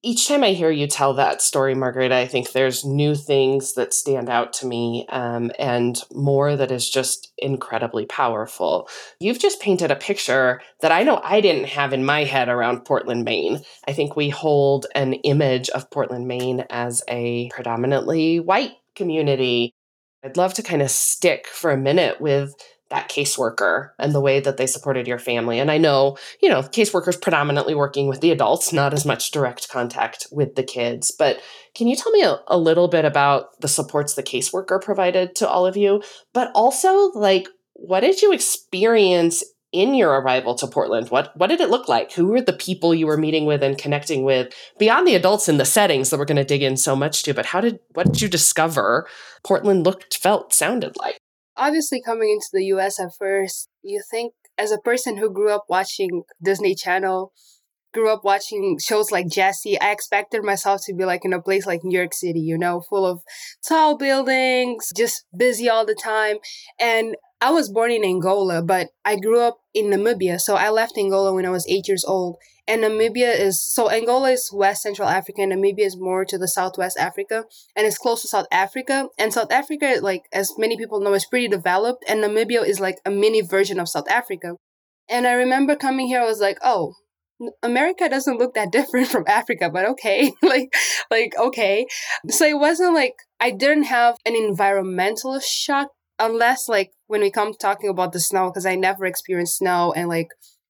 Each 0.06 0.28
time 0.28 0.44
I 0.44 0.50
hear 0.50 0.70
you 0.70 0.86
tell 0.86 1.14
that 1.14 1.42
story, 1.42 1.76
Margaret, 1.76 2.12
I 2.12 2.28
think 2.28 2.52
there's 2.52 2.84
new 2.84 3.16
things 3.16 3.76
that 3.76 3.94
stand 3.94 4.30
out 4.30 4.52
to 4.54 4.66
me 4.66 5.06
um, 5.08 5.50
and 5.58 5.98
more 6.12 6.58
that 6.58 6.72
is 6.72 6.90
just 6.90 7.32
incredibly 7.38 8.06
powerful. 8.06 8.90
You've 9.22 9.40
just 9.40 9.62
painted 9.62 9.92
a 9.92 9.96
picture 9.96 10.60
that 10.82 10.92
I 10.92 11.04
know 11.04 11.22
I 11.24 11.40
didn't 11.40 11.70
have 11.70 11.94
in 11.94 12.04
my 12.04 12.26
head 12.26 12.50
around 12.50 12.84
Portland, 12.84 13.24
Maine. 13.24 13.62
I 13.88 13.94
think 13.94 14.18
we 14.18 14.28
hold 14.28 14.88
an 14.94 15.14
image 15.14 15.70
of 15.70 15.90
Portland, 15.90 16.28
Maine 16.28 16.66
as 16.70 17.02
a 17.08 17.48
predominantly 17.52 18.42
white 18.42 18.74
community. 18.98 19.72
I'd 20.22 20.36
love 20.36 20.54
to 20.56 20.64
kind 20.64 20.82
of 20.82 20.92
stick 20.92 21.48
for 21.48 21.72
a 21.72 21.78
minute 21.78 22.20
with 22.20 22.54
that 22.94 23.10
caseworker 23.10 23.90
and 23.98 24.14
the 24.14 24.22
way 24.22 24.40
that 24.40 24.58
they 24.58 24.68
supported 24.68 25.08
your 25.08 25.18
family. 25.18 25.58
And 25.58 25.72
I 25.72 25.80
know, 25.80 26.16
you 26.44 26.48
know, 26.48 26.62
caseworkers 26.62 27.20
predominantly 27.20 27.74
working 27.74 28.08
with 28.08 28.22
the 28.22 28.30
adults, 28.30 28.72
not 28.72 28.94
as 28.94 29.04
much 29.04 29.32
direct 29.32 29.68
contact 29.68 30.28
with 30.32 30.54
the 30.54 30.62
kids. 30.62 31.10
But 31.10 31.42
can 31.74 31.88
you 31.88 31.96
tell 31.96 32.12
me 32.12 32.22
a, 32.22 32.38
a 32.48 32.58
little 32.58 32.88
bit 32.88 33.04
about 33.04 33.60
the 33.62 33.68
supports 33.68 34.14
the 34.14 34.22
caseworker 34.22 34.80
provided 34.80 35.36
to 35.38 35.50
all 35.50 35.66
of 35.66 35.76
you? 35.76 36.04
But 36.34 36.52
also, 36.54 37.10
like, 37.14 37.48
what 37.74 38.02
did 38.02 38.22
you 38.22 38.32
experience 38.32 39.44
in 39.72 39.96
your 39.96 40.12
arrival 40.12 40.54
to 40.54 40.68
Portland? 40.68 41.10
What 41.10 41.36
what 41.36 41.48
did 41.48 41.62
it 41.62 41.72
look 41.72 41.90
like? 41.90 42.12
Who 42.12 42.28
were 42.28 42.42
the 42.42 42.54
people 42.54 42.94
you 42.94 43.08
were 43.08 43.18
meeting 43.18 43.46
with 43.46 43.64
and 43.64 43.76
connecting 43.76 44.24
with 44.24 44.54
beyond 44.78 45.08
the 45.08 45.16
adults 45.16 45.50
in 45.50 45.58
the 45.58 45.66
settings 45.66 46.12
that 46.12 46.20
we're 46.20 46.26
going 46.26 46.36
to 46.36 46.44
dig 46.44 46.62
in 46.62 46.78
so 46.78 46.96
much 46.96 47.24
to? 47.24 47.34
But 47.34 47.48
how 47.48 47.60
did 47.60 47.80
what 47.96 48.06
did 48.06 48.22
you 48.22 48.28
discover 48.28 49.08
Portland 49.44 49.84
looked, 49.84 50.16
felt, 50.16 50.54
sounded 50.54 50.96
like? 50.98 51.18
Obviously 51.58 52.02
coming 52.02 52.30
into 52.30 52.48
the 52.52 52.66
US 52.66 53.00
at 53.00 53.12
first, 53.18 53.70
you 53.82 54.02
think 54.10 54.34
as 54.58 54.72
a 54.72 54.78
person 54.78 55.18
who 55.18 55.32
grew 55.32 55.52
up 55.52 55.66
watching 55.70 56.24
Disney 56.44 56.76
Channel, 56.76 57.32
grew 57.94 58.12
up 58.12 58.24
watching 58.24 58.78
shows 58.80 59.12
like 59.12 59.28
Jessie, 59.30 59.80
I 59.80 59.92
expected 59.92 60.44
myself 60.44 60.82
to 60.86 60.94
be 60.94 61.06
like 61.06 61.24
in 61.24 61.34
a 61.34 61.42
place 61.42 61.66
like 61.66 61.84
New 61.84 61.98
York 61.98 62.14
City, 62.14 62.40
you 62.40 62.58
know, 62.58 62.82
full 62.82 63.06
of 63.06 63.22
tall 63.66 63.98
buildings, 63.98 64.92
just 64.96 65.26
busy 65.36 65.70
all 65.70 65.86
the 65.86 65.96
time. 65.96 66.38
And 66.80 67.16
I 67.40 67.52
was 67.52 67.70
born 67.70 67.92
in 67.92 68.04
Angola, 68.04 68.64
but 68.64 68.90
I 69.06 69.16
grew 69.18 69.42
up 69.42 69.60
in 69.74 69.86
Namibia. 69.86 70.40
So 70.40 70.56
I 70.56 70.70
left 70.70 70.98
Angola 70.98 71.34
when 71.34 71.46
I 71.46 71.50
was 71.50 71.68
eight 71.68 71.88
years 71.88 72.04
old. 72.04 72.38
And 72.66 72.82
Namibia 72.82 73.38
is 73.38 73.62
so 73.62 73.92
Angola 73.92 74.32
is 74.32 74.50
West 74.54 74.84
Central 74.84 75.10
Africa, 75.10 75.42
and 75.42 75.52
Namibia 75.52 75.86
is 75.86 75.98
more 75.98 76.24
to 76.24 76.38
the 76.38 76.48
Southwest 76.48 76.98
Africa, 76.98 77.44
and 77.76 77.86
it's 77.86 77.98
close 77.98 78.22
to 78.22 78.28
South 78.28 78.48
Africa. 78.52 79.10
And 79.18 79.34
South 79.34 79.52
Africa, 79.52 79.98
like 80.02 80.24
as 80.32 80.54
many 80.58 80.78
people 80.78 81.02
know, 81.02 81.14
is 81.14 81.26
pretty 81.26 81.50
developed, 81.50 82.06
and 82.08 82.24
Namibia 82.24 82.66
is 82.66 82.80
like 82.80 83.00
a 83.06 83.12
mini 83.12 83.42
version 83.42 83.80
of 83.80 83.90
South 83.90 84.10
Africa. 84.10 84.56
And 85.10 85.28
I 85.28 85.34
remember 85.34 85.76
coming 85.76 86.08
here, 86.08 86.22
I 86.22 86.26
was 86.26 86.40
like, 86.40 86.58
oh, 86.64 86.94
America 87.62 88.08
doesn't 88.08 88.38
look 88.38 88.54
that 88.54 88.72
different 88.72 89.08
from 89.08 89.26
Africa, 89.28 89.70
but 89.70 89.86
okay, 89.86 90.32
like, 90.42 90.74
like 91.12 91.34
okay. 91.38 91.86
So 92.30 92.46
it 92.46 92.60
wasn't 92.60 92.94
like 92.94 93.16
I 93.40 93.52
didn't 93.52 93.86
have 93.86 94.16
an 94.26 94.36
environmental 94.36 95.40
shock 95.42 95.90
unless 96.20 96.70
like 96.70 96.92
when 97.08 97.22
we 97.22 97.32
come 97.32 97.54
talking 97.54 97.90
about 97.90 98.14
the 98.14 98.20
snow, 98.20 98.50
because 98.50 98.66
I 98.66 98.76
never 98.76 99.06
experienced 99.06 99.58
snow 99.58 99.94
and 99.94 100.08
like 100.08 100.28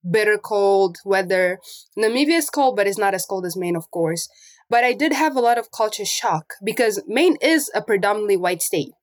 bitter 0.09 0.37
cold 0.37 0.97
weather. 1.05 1.59
Namibia 1.97 2.37
is 2.37 2.49
cold, 2.49 2.75
but 2.75 2.87
it's 2.87 2.97
not 2.97 3.13
as 3.13 3.25
cold 3.25 3.45
as 3.45 3.55
Maine, 3.55 3.75
of 3.75 3.89
course. 3.91 4.29
But 4.69 4.83
I 4.83 4.93
did 4.93 5.13
have 5.13 5.35
a 5.35 5.41
lot 5.41 5.57
of 5.57 5.71
culture 5.71 6.05
shock 6.05 6.53
because 6.63 7.01
Maine 7.07 7.37
is 7.41 7.69
a 7.75 7.81
predominantly 7.81 8.37
white 8.37 8.61
state. 8.61 8.93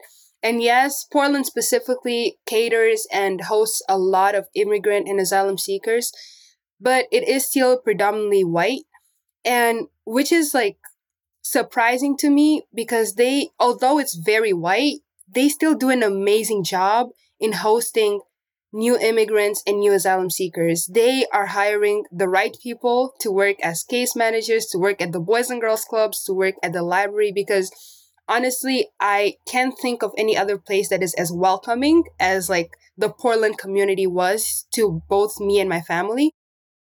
And 0.42 0.62
yes, 0.62 1.04
Portland 1.04 1.46
specifically 1.46 2.38
caters 2.46 3.06
and 3.12 3.42
hosts 3.42 3.82
a 3.88 3.98
lot 3.98 4.34
of 4.34 4.48
immigrant 4.54 5.06
and 5.06 5.20
asylum 5.20 5.58
seekers, 5.58 6.12
but 6.80 7.06
it 7.12 7.28
is 7.28 7.46
still 7.46 7.78
predominantly 7.78 8.42
white. 8.42 8.84
And 9.44 9.88
which 10.04 10.32
is 10.32 10.54
like 10.54 10.78
surprising 11.42 12.16
to 12.18 12.30
me 12.30 12.62
because 12.74 13.14
they, 13.14 13.50
although 13.58 13.98
it's 13.98 14.14
very 14.14 14.52
white, 14.52 15.00
they 15.32 15.48
still 15.48 15.74
do 15.74 15.90
an 15.90 16.02
amazing 16.02 16.64
job 16.64 17.10
in 17.38 17.52
hosting 17.52 18.20
new 18.72 18.98
immigrants 18.98 19.62
and 19.66 19.80
new 19.80 19.92
asylum 19.92 20.30
seekers. 20.30 20.86
They 20.86 21.26
are 21.32 21.46
hiring 21.46 22.04
the 22.10 22.28
right 22.28 22.56
people 22.62 23.14
to 23.20 23.30
work 23.30 23.56
as 23.62 23.84
case 23.84 24.14
managers, 24.14 24.66
to 24.66 24.78
work 24.78 25.00
at 25.00 25.12
the 25.12 25.20
Boys 25.20 25.50
and 25.50 25.60
Girls 25.60 25.84
Clubs, 25.84 26.22
to 26.24 26.32
work 26.32 26.54
at 26.62 26.72
the 26.72 26.82
library 26.82 27.32
because 27.32 27.70
honestly, 28.28 28.88
I 29.00 29.34
can't 29.46 29.74
think 29.78 30.02
of 30.02 30.12
any 30.16 30.36
other 30.36 30.56
place 30.56 30.88
that 30.88 31.02
is 31.02 31.14
as 31.14 31.32
welcoming 31.32 32.04
as 32.18 32.48
like 32.48 32.70
the 32.96 33.10
Portland 33.10 33.58
community 33.58 34.06
was 34.06 34.66
to 34.74 35.02
both 35.08 35.40
me 35.40 35.58
and 35.58 35.68
my 35.68 35.80
family 35.80 36.34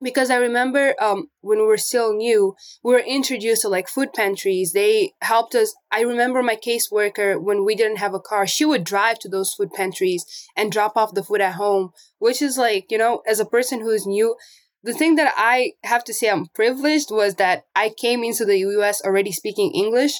because 0.03 0.29
I 0.29 0.35
remember 0.35 0.93
um, 1.01 1.29
when 1.41 1.59
we 1.59 1.65
were 1.65 1.77
still 1.77 2.13
new, 2.13 2.55
we 2.83 2.93
were 2.93 2.99
introduced 2.99 3.61
to 3.61 3.69
like 3.69 3.87
food 3.87 4.13
pantries. 4.13 4.73
They 4.73 5.13
helped 5.21 5.55
us. 5.55 5.73
I 5.91 6.01
remember 6.01 6.43
my 6.43 6.57
caseworker 6.57 7.41
when 7.41 7.63
we 7.63 7.73
didn't 7.73 7.97
have 7.97 8.13
a 8.13 8.19
car, 8.19 8.45
she 8.45 8.65
would 8.65 8.83
drive 8.83 9.19
to 9.19 9.29
those 9.29 9.53
food 9.53 9.71
pantries 9.71 10.25
and 10.55 10.71
drop 10.71 10.97
off 10.97 11.13
the 11.13 11.23
food 11.23 11.41
at 11.41 11.55
home, 11.55 11.91
which 12.19 12.41
is 12.41 12.57
like, 12.57 12.91
you 12.91 12.97
know, 12.97 13.21
as 13.27 13.39
a 13.39 13.45
person 13.45 13.79
who's 13.79 14.05
new, 14.05 14.35
the 14.83 14.93
thing 14.93 15.15
that 15.15 15.33
I 15.37 15.73
have 15.83 16.03
to 16.05 16.13
say 16.13 16.29
I'm 16.29 16.47
privileged 16.47 17.09
was 17.09 17.35
that 17.35 17.63
I 17.73 17.89
came 17.89 18.23
into 18.23 18.43
the 18.43 18.57
US 18.57 19.01
already 19.01 19.31
speaking 19.31 19.71
English. 19.73 20.13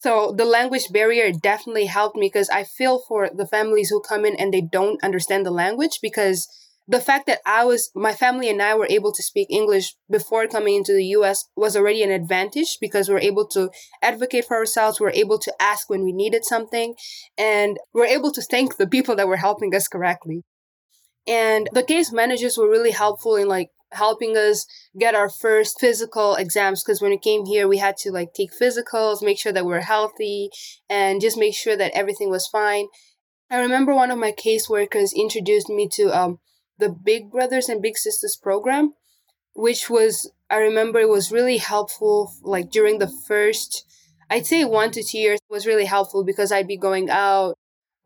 So 0.00 0.32
the 0.36 0.46
language 0.46 0.90
barrier 0.90 1.30
definitely 1.30 1.84
helped 1.84 2.16
me 2.16 2.26
because 2.26 2.48
I 2.48 2.64
feel 2.64 3.02
for 3.06 3.28
the 3.32 3.46
families 3.46 3.90
who 3.90 4.00
come 4.00 4.24
in 4.24 4.34
and 4.34 4.52
they 4.52 4.62
don't 4.62 5.02
understand 5.04 5.46
the 5.46 5.50
language 5.50 5.98
because 6.02 6.48
the 6.90 7.00
fact 7.00 7.26
that 7.26 7.38
I 7.46 7.64
was, 7.64 7.92
my 7.94 8.12
family 8.12 8.50
and 8.50 8.60
I 8.60 8.74
were 8.74 8.88
able 8.90 9.12
to 9.12 9.22
speak 9.22 9.46
English 9.48 9.94
before 10.10 10.48
coming 10.48 10.74
into 10.74 10.92
the 10.92 11.04
US 11.16 11.48
was 11.54 11.76
already 11.76 12.02
an 12.02 12.10
advantage 12.10 12.78
because 12.80 13.08
we're 13.08 13.20
able 13.20 13.46
to 13.48 13.70
advocate 14.02 14.46
for 14.46 14.56
ourselves. 14.56 14.98
We're 14.98 15.10
able 15.10 15.38
to 15.38 15.54
ask 15.60 15.88
when 15.88 16.02
we 16.02 16.12
needed 16.12 16.44
something 16.44 16.96
and 17.38 17.78
we're 17.94 18.06
able 18.06 18.32
to 18.32 18.42
thank 18.42 18.76
the 18.76 18.88
people 18.88 19.14
that 19.14 19.28
were 19.28 19.36
helping 19.36 19.72
us 19.72 19.86
correctly. 19.86 20.42
And 21.28 21.68
the 21.72 21.84
case 21.84 22.12
managers 22.12 22.58
were 22.58 22.68
really 22.68 22.90
helpful 22.90 23.36
in 23.36 23.46
like 23.46 23.68
helping 23.92 24.36
us 24.36 24.66
get 24.98 25.14
our 25.14 25.28
first 25.28 25.78
physical 25.78 26.34
exams 26.34 26.82
because 26.82 27.00
when 27.00 27.12
we 27.12 27.18
came 27.18 27.44
here 27.46 27.66
we 27.66 27.78
had 27.78 27.96
to 27.96 28.12
like 28.12 28.32
take 28.32 28.50
physicals 28.52 29.20
make 29.20 29.36
sure 29.36 29.52
that 29.52 29.64
we 29.64 29.72
we're 29.72 29.80
healthy 29.80 30.48
and 30.88 31.20
just 31.20 31.36
make 31.36 31.56
sure 31.56 31.76
that 31.76 31.90
everything 31.92 32.30
was 32.30 32.46
fine 32.46 32.86
i 33.50 33.58
remember 33.58 33.92
one 33.92 34.12
of 34.12 34.16
my 34.16 34.30
caseworkers 34.30 35.12
introduced 35.12 35.68
me 35.68 35.88
to 35.88 36.04
um, 36.16 36.38
the 36.80 36.88
Big 36.88 37.30
Brothers 37.30 37.68
and 37.68 37.82
Big 37.82 37.96
Sisters 37.96 38.36
program, 38.36 38.94
which 39.54 39.88
was, 39.88 40.30
I 40.50 40.56
remember 40.56 40.98
it 40.98 41.08
was 41.08 41.32
really 41.32 41.58
helpful, 41.58 42.32
like 42.42 42.70
during 42.70 42.98
the 42.98 43.12
first, 43.28 43.84
I'd 44.28 44.46
say 44.46 44.64
one 44.64 44.90
to 44.92 45.02
two 45.02 45.18
years 45.18 45.40
was 45.48 45.66
really 45.66 45.84
helpful 45.84 46.24
because 46.24 46.52
I'd 46.52 46.68
be 46.68 46.76
going 46.76 47.10
out, 47.10 47.56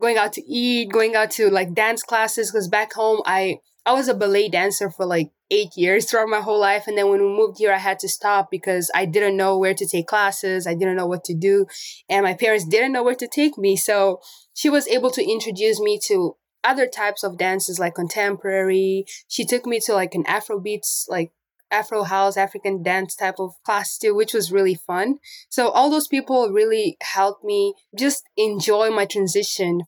going 0.01 0.17
out 0.17 0.33
to 0.35 0.43
eat, 0.43 0.91
going 0.91 1.15
out 1.15 1.31
to 1.33 1.51
like 1.51 1.75
dance 1.75 2.03
classes. 2.03 2.51
Cause 2.51 2.69
back 2.69 2.95
home, 2.95 3.21
I, 3.27 3.59
I 3.87 3.93
was 3.93 4.09
a 4.09 4.15
ballet 4.15 4.49
dancer 4.49 4.91
for 4.91 5.05
like 5.05 5.31
eight 5.51 5.77
years 5.77 6.05
throughout 6.11 6.29
my 6.29 6.41
whole 6.41 6.59
life. 6.59 6.87
And 6.87 6.97
then 6.97 7.09
when 7.09 7.21
we 7.21 7.29
moved 7.29 7.59
here, 7.59 7.73
I 7.73 7.79
had 7.79 7.99
to 8.01 8.09
stop 8.09 8.51
because 8.51 8.91
I 8.95 9.05
didn't 9.05 9.37
know 9.37 9.59
where 9.59 9.75
to 9.75 9.87
take 9.87 10.07
classes. 10.07 10.67
I 10.67 10.75
didn't 10.75 10.97
know 10.97 11.07
what 11.07 11.25
to 11.25 11.35
do. 11.35 11.67
And 12.09 12.25
my 12.25 12.35
parents 12.35 12.65
didn't 12.65 12.93
know 12.93 13.03
where 13.03 13.15
to 13.15 13.29
take 13.29 13.59
me. 13.59 13.77
So 13.77 14.21
she 14.55 14.71
was 14.71 14.89
able 14.89 15.11
to 15.11 15.23
introduce 15.23 15.81
me 15.81 16.01
to 16.07 16.37
other 16.65 16.87
types 16.87 17.23
of 17.23 17.39
dances 17.39 17.79
like 17.79 17.95
contemporary. 17.95 19.05
She 19.29 19.45
took 19.45 19.67
me 19.67 19.81
to 19.81 19.95
like 19.95 20.15
an 20.15 20.25
Afro 20.27 20.59
beats, 20.59 21.07
like 21.09 21.33
Afro 21.71 22.05
house, 22.05 22.37
African 22.37 22.83
dance 22.83 23.15
type 23.15 23.37
of 23.39 23.53
class 23.65 23.99
too, 23.99 24.15
which 24.15 24.33
was 24.33 24.53
really 24.53 24.75
fun. 24.75 25.19
So 25.49 25.69
all 25.69 25.91
those 25.91 26.09
people 26.09 26.51
really 26.51 26.97
helped 27.03 27.45
me 27.45 27.75
just 27.99 28.25
enjoy 28.37 28.91
my 28.91 29.07
transition. 29.07 29.83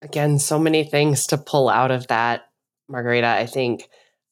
Again, 0.00 0.38
so 0.38 0.58
many 0.58 0.84
things 0.84 1.26
to 1.28 1.38
pull 1.38 1.68
out 1.68 1.90
of 1.90 2.06
that, 2.06 2.42
Margarida. 2.90 3.24
I 3.24 3.46
think 3.46 3.88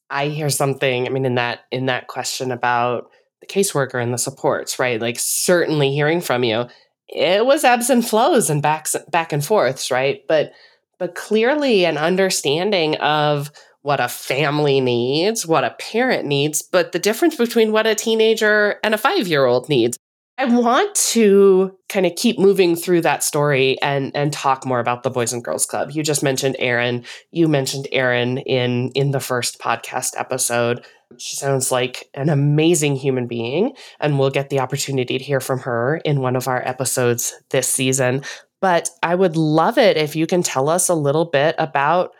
I 0.09 0.29
hear 0.29 0.49
something, 0.49 1.05
I 1.05 1.09
mean, 1.09 1.25
in 1.25 1.35
that 1.35 1.61
in 1.71 1.87
that 1.87 2.07
question 2.07 2.51
about 2.51 3.09
the 3.41 3.47
caseworker 3.47 4.01
and 4.01 4.13
the 4.13 4.17
supports, 4.17 4.79
right? 4.79 5.01
Like 5.01 5.19
certainly 5.19 5.91
hearing 5.91 6.21
from 6.21 6.43
you, 6.43 6.65
it 7.09 7.45
was 7.45 7.63
ebbs 7.63 7.89
and 7.89 8.07
flows 8.07 8.49
and 8.49 8.61
backs 8.61 8.95
back 9.11 9.33
and 9.33 9.43
forths, 9.43 9.91
right? 9.91 10.21
But 10.27 10.51
but 10.99 11.15
clearly 11.15 11.85
an 11.85 11.97
understanding 11.97 12.95
of 12.95 13.51
what 13.81 13.99
a 13.99 14.09
family 14.09 14.81
needs, 14.81 15.45
what 15.45 15.63
a 15.63 15.75
parent 15.79 16.25
needs, 16.25 16.61
but 16.61 16.91
the 16.91 16.99
difference 16.99 17.35
between 17.35 17.71
what 17.71 17.87
a 17.87 17.95
teenager 17.95 18.79
and 18.83 18.93
a 18.93 18.97
five 18.97 19.27
year 19.27 19.45
old 19.45 19.69
needs. 19.69 19.97
I 20.39 20.45
want 20.45 20.93
to 21.13 21.75
kind 21.89 22.05
of 22.05 22.13
keep 22.15 22.37
moving 22.37 22.75
through 22.75 23.01
that 23.01 23.23
story 23.23 23.81
and 23.81 24.11
and 24.15 24.31
talk 24.31 24.67
more 24.67 24.79
about 24.79 25.01
the 25.01 25.09
Boys 25.09 25.33
and 25.33 25.43
Girls 25.43 25.65
Club. 25.65 25.89
You 25.91 26.03
just 26.03 26.21
mentioned 26.21 26.55
Erin. 26.59 27.05
You 27.31 27.47
mentioned 27.47 27.87
Erin 27.91 28.37
in 28.39 28.91
in 28.91 29.11
the 29.11 29.19
first 29.19 29.59
podcast 29.59 30.11
episode. 30.15 30.85
She 31.17 31.37
sounds 31.37 31.71
like 31.71 32.09
an 32.13 32.29
amazing 32.29 32.97
human 32.97 33.25
being, 33.25 33.73
and 33.99 34.19
we'll 34.19 34.29
get 34.29 34.49
the 34.49 34.59
opportunity 34.59 35.17
to 35.17 35.23
hear 35.23 35.39
from 35.39 35.59
her 35.59 36.01
in 36.05 36.21
one 36.21 36.35
of 36.35 36.47
our 36.47 36.61
episodes 36.67 37.33
this 37.49 37.67
season. 37.67 38.21
But 38.61 38.89
I 39.03 39.15
would 39.15 39.37
love 39.37 39.77
it 39.77 39.97
if 39.97 40.15
you 40.15 40.27
can 40.27 40.43
tell 40.43 40.69
us 40.69 40.89
a 40.89 40.95
little 40.95 41.25
bit 41.25 41.55
about 41.57 42.11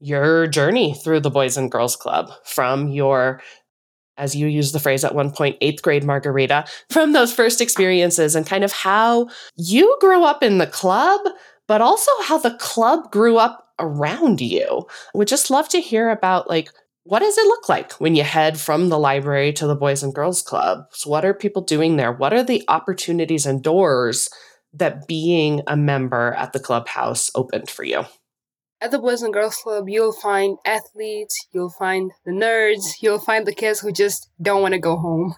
your 0.00 0.46
journey 0.46 0.94
through 0.94 1.20
the 1.20 1.30
Boys 1.30 1.56
and 1.56 1.70
Girls 1.70 1.96
Club 1.96 2.30
from 2.44 2.88
your, 2.88 3.40
as 4.16 4.36
you 4.36 4.46
used 4.46 4.74
the 4.74 4.80
phrase 4.80 5.04
at 5.04 5.14
one 5.14 5.30
point, 5.30 5.56
eighth 5.60 5.82
grade 5.82 6.04
Margarida, 6.04 6.68
from 6.90 7.12
those 7.12 7.32
first 7.32 7.60
experiences 7.60 8.34
and 8.34 8.46
kind 8.46 8.64
of 8.64 8.72
how 8.72 9.28
you 9.56 9.96
grew 10.00 10.24
up 10.24 10.42
in 10.42 10.58
the 10.58 10.66
club, 10.66 11.20
but 11.66 11.80
also 11.80 12.10
how 12.24 12.38
the 12.38 12.56
club 12.60 13.10
grew 13.10 13.38
up 13.38 13.64
around 13.78 14.40
you. 14.40 14.86
Would 15.14 15.28
just 15.28 15.50
love 15.50 15.68
to 15.70 15.80
hear 15.80 16.10
about 16.10 16.48
like 16.48 16.70
what 17.08 17.20
does 17.20 17.38
it 17.38 17.46
look 17.46 17.70
like 17.70 17.92
when 17.94 18.14
you 18.14 18.22
head 18.22 18.60
from 18.60 18.90
the 18.90 18.98
library 18.98 19.50
to 19.54 19.66
the 19.66 19.74
Boys 19.74 20.02
and 20.02 20.14
Girls 20.14 20.42
Club? 20.42 20.84
So 20.90 21.08
what 21.08 21.24
are 21.24 21.32
people 21.32 21.62
doing 21.62 21.96
there? 21.96 22.12
What 22.12 22.34
are 22.34 22.42
the 22.42 22.62
opportunities 22.68 23.46
and 23.46 23.62
doors 23.62 24.28
that 24.78 25.06
being 25.06 25.62
a 25.66 25.76
member 25.76 26.34
at 26.34 26.52
the 26.52 26.60
clubhouse 26.60 27.30
opened 27.34 27.70
for 27.70 27.84
you? 27.84 28.04
At 28.80 28.92
the 28.92 28.98
Boys 29.00 29.22
and 29.22 29.32
Girls 29.32 29.56
Club, 29.56 29.88
you'll 29.88 30.12
find 30.12 30.56
athletes, 30.64 31.36
you'll 31.52 31.70
find 31.70 32.12
the 32.24 32.30
nerds, 32.30 33.02
you'll 33.02 33.18
find 33.18 33.44
the 33.44 33.54
kids 33.54 33.80
who 33.80 33.90
just 33.90 34.30
don't 34.40 34.62
want 34.62 34.74
to 34.74 34.78
go 34.78 34.96
home. 34.96 35.34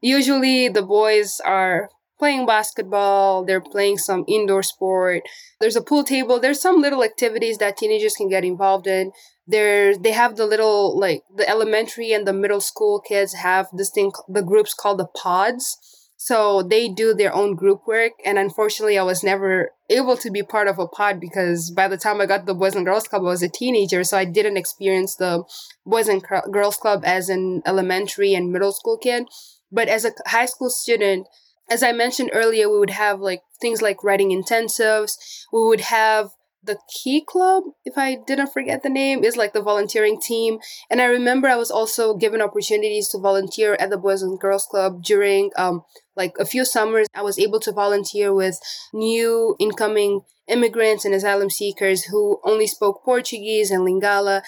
Usually, 0.00 0.68
the 0.68 0.82
boys 0.82 1.40
are 1.44 1.90
playing 2.18 2.46
basketball, 2.46 3.44
they're 3.44 3.60
playing 3.60 3.98
some 3.98 4.24
indoor 4.26 4.62
sport. 4.62 5.22
There's 5.60 5.76
a 5.76 5.82
pool 5.82 6.04
table, 6.04 6.40
there's 6.40 6.60
some 6.60 6.80
little 6.80 7.04
activities 7.04 7.58
that 7.58 7.76
teenagers 7.76 8.14
can 8.14 8.28
get 8.28 8.44
involved 8.44 8.86
in. 8.86 9.12
There 9.46 9.96
they 9.98 10.12
have 10.12 10.36
the 10.36 10.46
little 10.46 10.98
like 10.98 11.22
the 11.34 11.48
elementary 11.48 12.12
and 12.12 12.26
the 12.26 12.32
middle 12.32 12.60
school 12.60 13.00
kids 13.00 13.34
have 13.34 13.66
this 13.72 13.90
thing 13.90 14.12
the 14.28 14.42
groups 14.42 14.74
called 14.74 15.00
the 15.00 15.06
pods 15.06 15.76
so 16.22 16.62
they 16.62 16.86
do 16.86 17.14
their 17.14 17.34
own 17.34 17.54
group 17.54 17.86
work. 17.86 18.12
And 18.26 18.38
unfortunately, 18.38 18.98
I 18.98 19.02
was 19.02 19.24
never 19.24 19.70
able 19.88 20.18
to 20.18 20.30
be 20.30 20.42
part 20.42 20.68
of 20.68 20.78
a 20.78 20.86
pod 20.86 21.18
because 21.18 21.70
by 21.70 21.88
the 21.88 21.96
time 21.96 22.20
I 22.20 22.26
got 22.26 22.44
the 22.44 22.52
Boys 22.52 22.74
and 22.74 22.84
Girls 22.84 23.08
Club, 23.08 23.22
I 23.22 23.24
was 23.24 23.42
a 23.42 23.48
teenager. 23.48 24.04
So 24.04 24.18
I 24.18 24.26
didn't 24.26 24.58
experience 24.58 25.16
the 25.16 25.44
Boys 25.86 26.08
and 26.08 26.22
Girls 26.52 26.76
Club 26.76 27.04
as 27.06 27.30
an 27.30 27.62
elementary 27.64 28.34
and 28.34 28.52
middle 28.52 28.72
school 28.72 28.98
kid. 28.98 29.28
But 29.72 29.88
as 29.88 30.04
a 30.04 30.12
high 30.26 30.44
school 30.44 30.68
student, 30.68 31.26
as 31.70 31.82
I 31.82 31.92
mentioned 31.92 32.32
earlier, 32.34 32.68
we 32.68 32.78
would 32.78 32.90
have 32.90 33.20
like 33.20 33.40
things 33.58 33.80
like 33.80 34.04
writing 34.04 34.28
intensives. 34.28 35.12
We 35.50 35.64
would 35.64 35.80
have 35.80 36.32
the 36.62 36.78
Key 37.02 37.24
Club, 37.26 37.64
if 37.84 37.96
I 37.96 38.18
didn't 38.26 38.52
forget 38.52 38.82
the 38.82 38.90
name, 38.90 39.24
is 39.24 39.36
like 39.36 39.52
the 39.52 39.62
volunteering 39.62 40.20
team. 40.20 40.58
And 40.90 41.00
I 41.00 41.06
remember 41.06 41.48
I 41.48 41.56
was 41.56 41.70
also 41.70 42.14
given 42.14 42.42
opportunities 42.42 43.08
to 43.08 43.18
volunteer 43.18 43.74
at 43.80 43.90
the 43.90 43.96
Boys 43.96 44.22
and 44.22 44.38
Girls 44.38 44.66
Club 44.66 45.02
during 45.02 45.50
um 45.56 45.82
like 46.20 46.34
a 46.38 46.44
few 46.44 46.64
summers. 46.64 47.06
I 47.14 47.22
was 47.22 47.38
able 47.38 47.60
to 47.60 47.72
volunteer 47.72 48.32
with 48.32 48.60
new 48.92 49.56
incoming 49.58 50.20
immigrants 50.46 51.04
and 51.04 51.14
asylum 51.14 51.50
seekers 51.50 52.04
who 52.04 52.40
only 52.44 52.66
spoke 52.66 53.04
Portuguese 53.04 53.70
and 53.70 53.82
Lingala. 53.86 54.42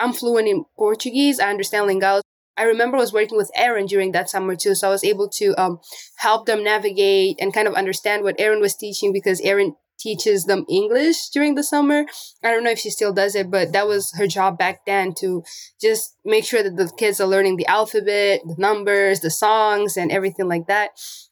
I'm 0.00 0.12
fluent 0.12 0.48
in 0.48 0.64
Portuguese. 0.76 1.38
I 1.38 1.50
understand 1.50 1.88
Lingala. 1.88 2.22
I 2.56 2.62
remember 2.64 2.96
I 2.96 3.00
was 3.00 3.12
working 3.12 3.36
with 3.36 3.50
Erin 3.56 3.86
during 3.86 4.12
that 4.12 4.30
summer 4.30 4.54
too, 4.54 4.74
so 4.74 4.88
I 4.88 4.90
was 4.90 5.04
able 5.04 5.28
to 5.40 5.60
um, 5.60 5.80
help 6.18 6.46
them 6.46 6.62
navigate 6.62 7.36
and 7.40 7.52
kind 7.52 7.66
of 7.66 7.74
understand 7.74 8.22
what 8.22 8.36
Erin 8.38 8.60
was 8.60 8.76
teaching 8.76 9.12
because 9.12 9.40
Erin 9.40 9.74
teaches 10.04 10.44
them 10.44 10.64
English 10.68 11.28
during 11.30 11.54
the 11.54 11.62
summer. 11.72 12.04
I 12.42 12.50
don't 12.50 12.64
know 12.64 12.70
if 12.76 12.78
she 12.78 12.90
still 12.90 13.12
does 13.12 13.34
it, 13.34 13.50
but 13.50 13.72
that 13.72 13.88
was 13.88 14.12
her 14.18 14.26
job 14.26 14.58
back 14.58 14.84
then 14.84 15.14
to 15.20 15.42
just 15.80 16.16
make 16.24 16.44
sure 16.44 16.62
that 16.62 16.76
the 16.76 16.92
kids 17.02 17.20
are 17.20 17.32
learning 17.34 17.56
the 17.56 17.66
alphabet, 17.66 18.42
the 18.44 18.56
numbers, 18.58 19.20
the 19.20 19.30
songs, 19.30 19.96
and 19.96 20.12
everything 20.12 20.48
like 20.48 20.66
that. 20.66 20.90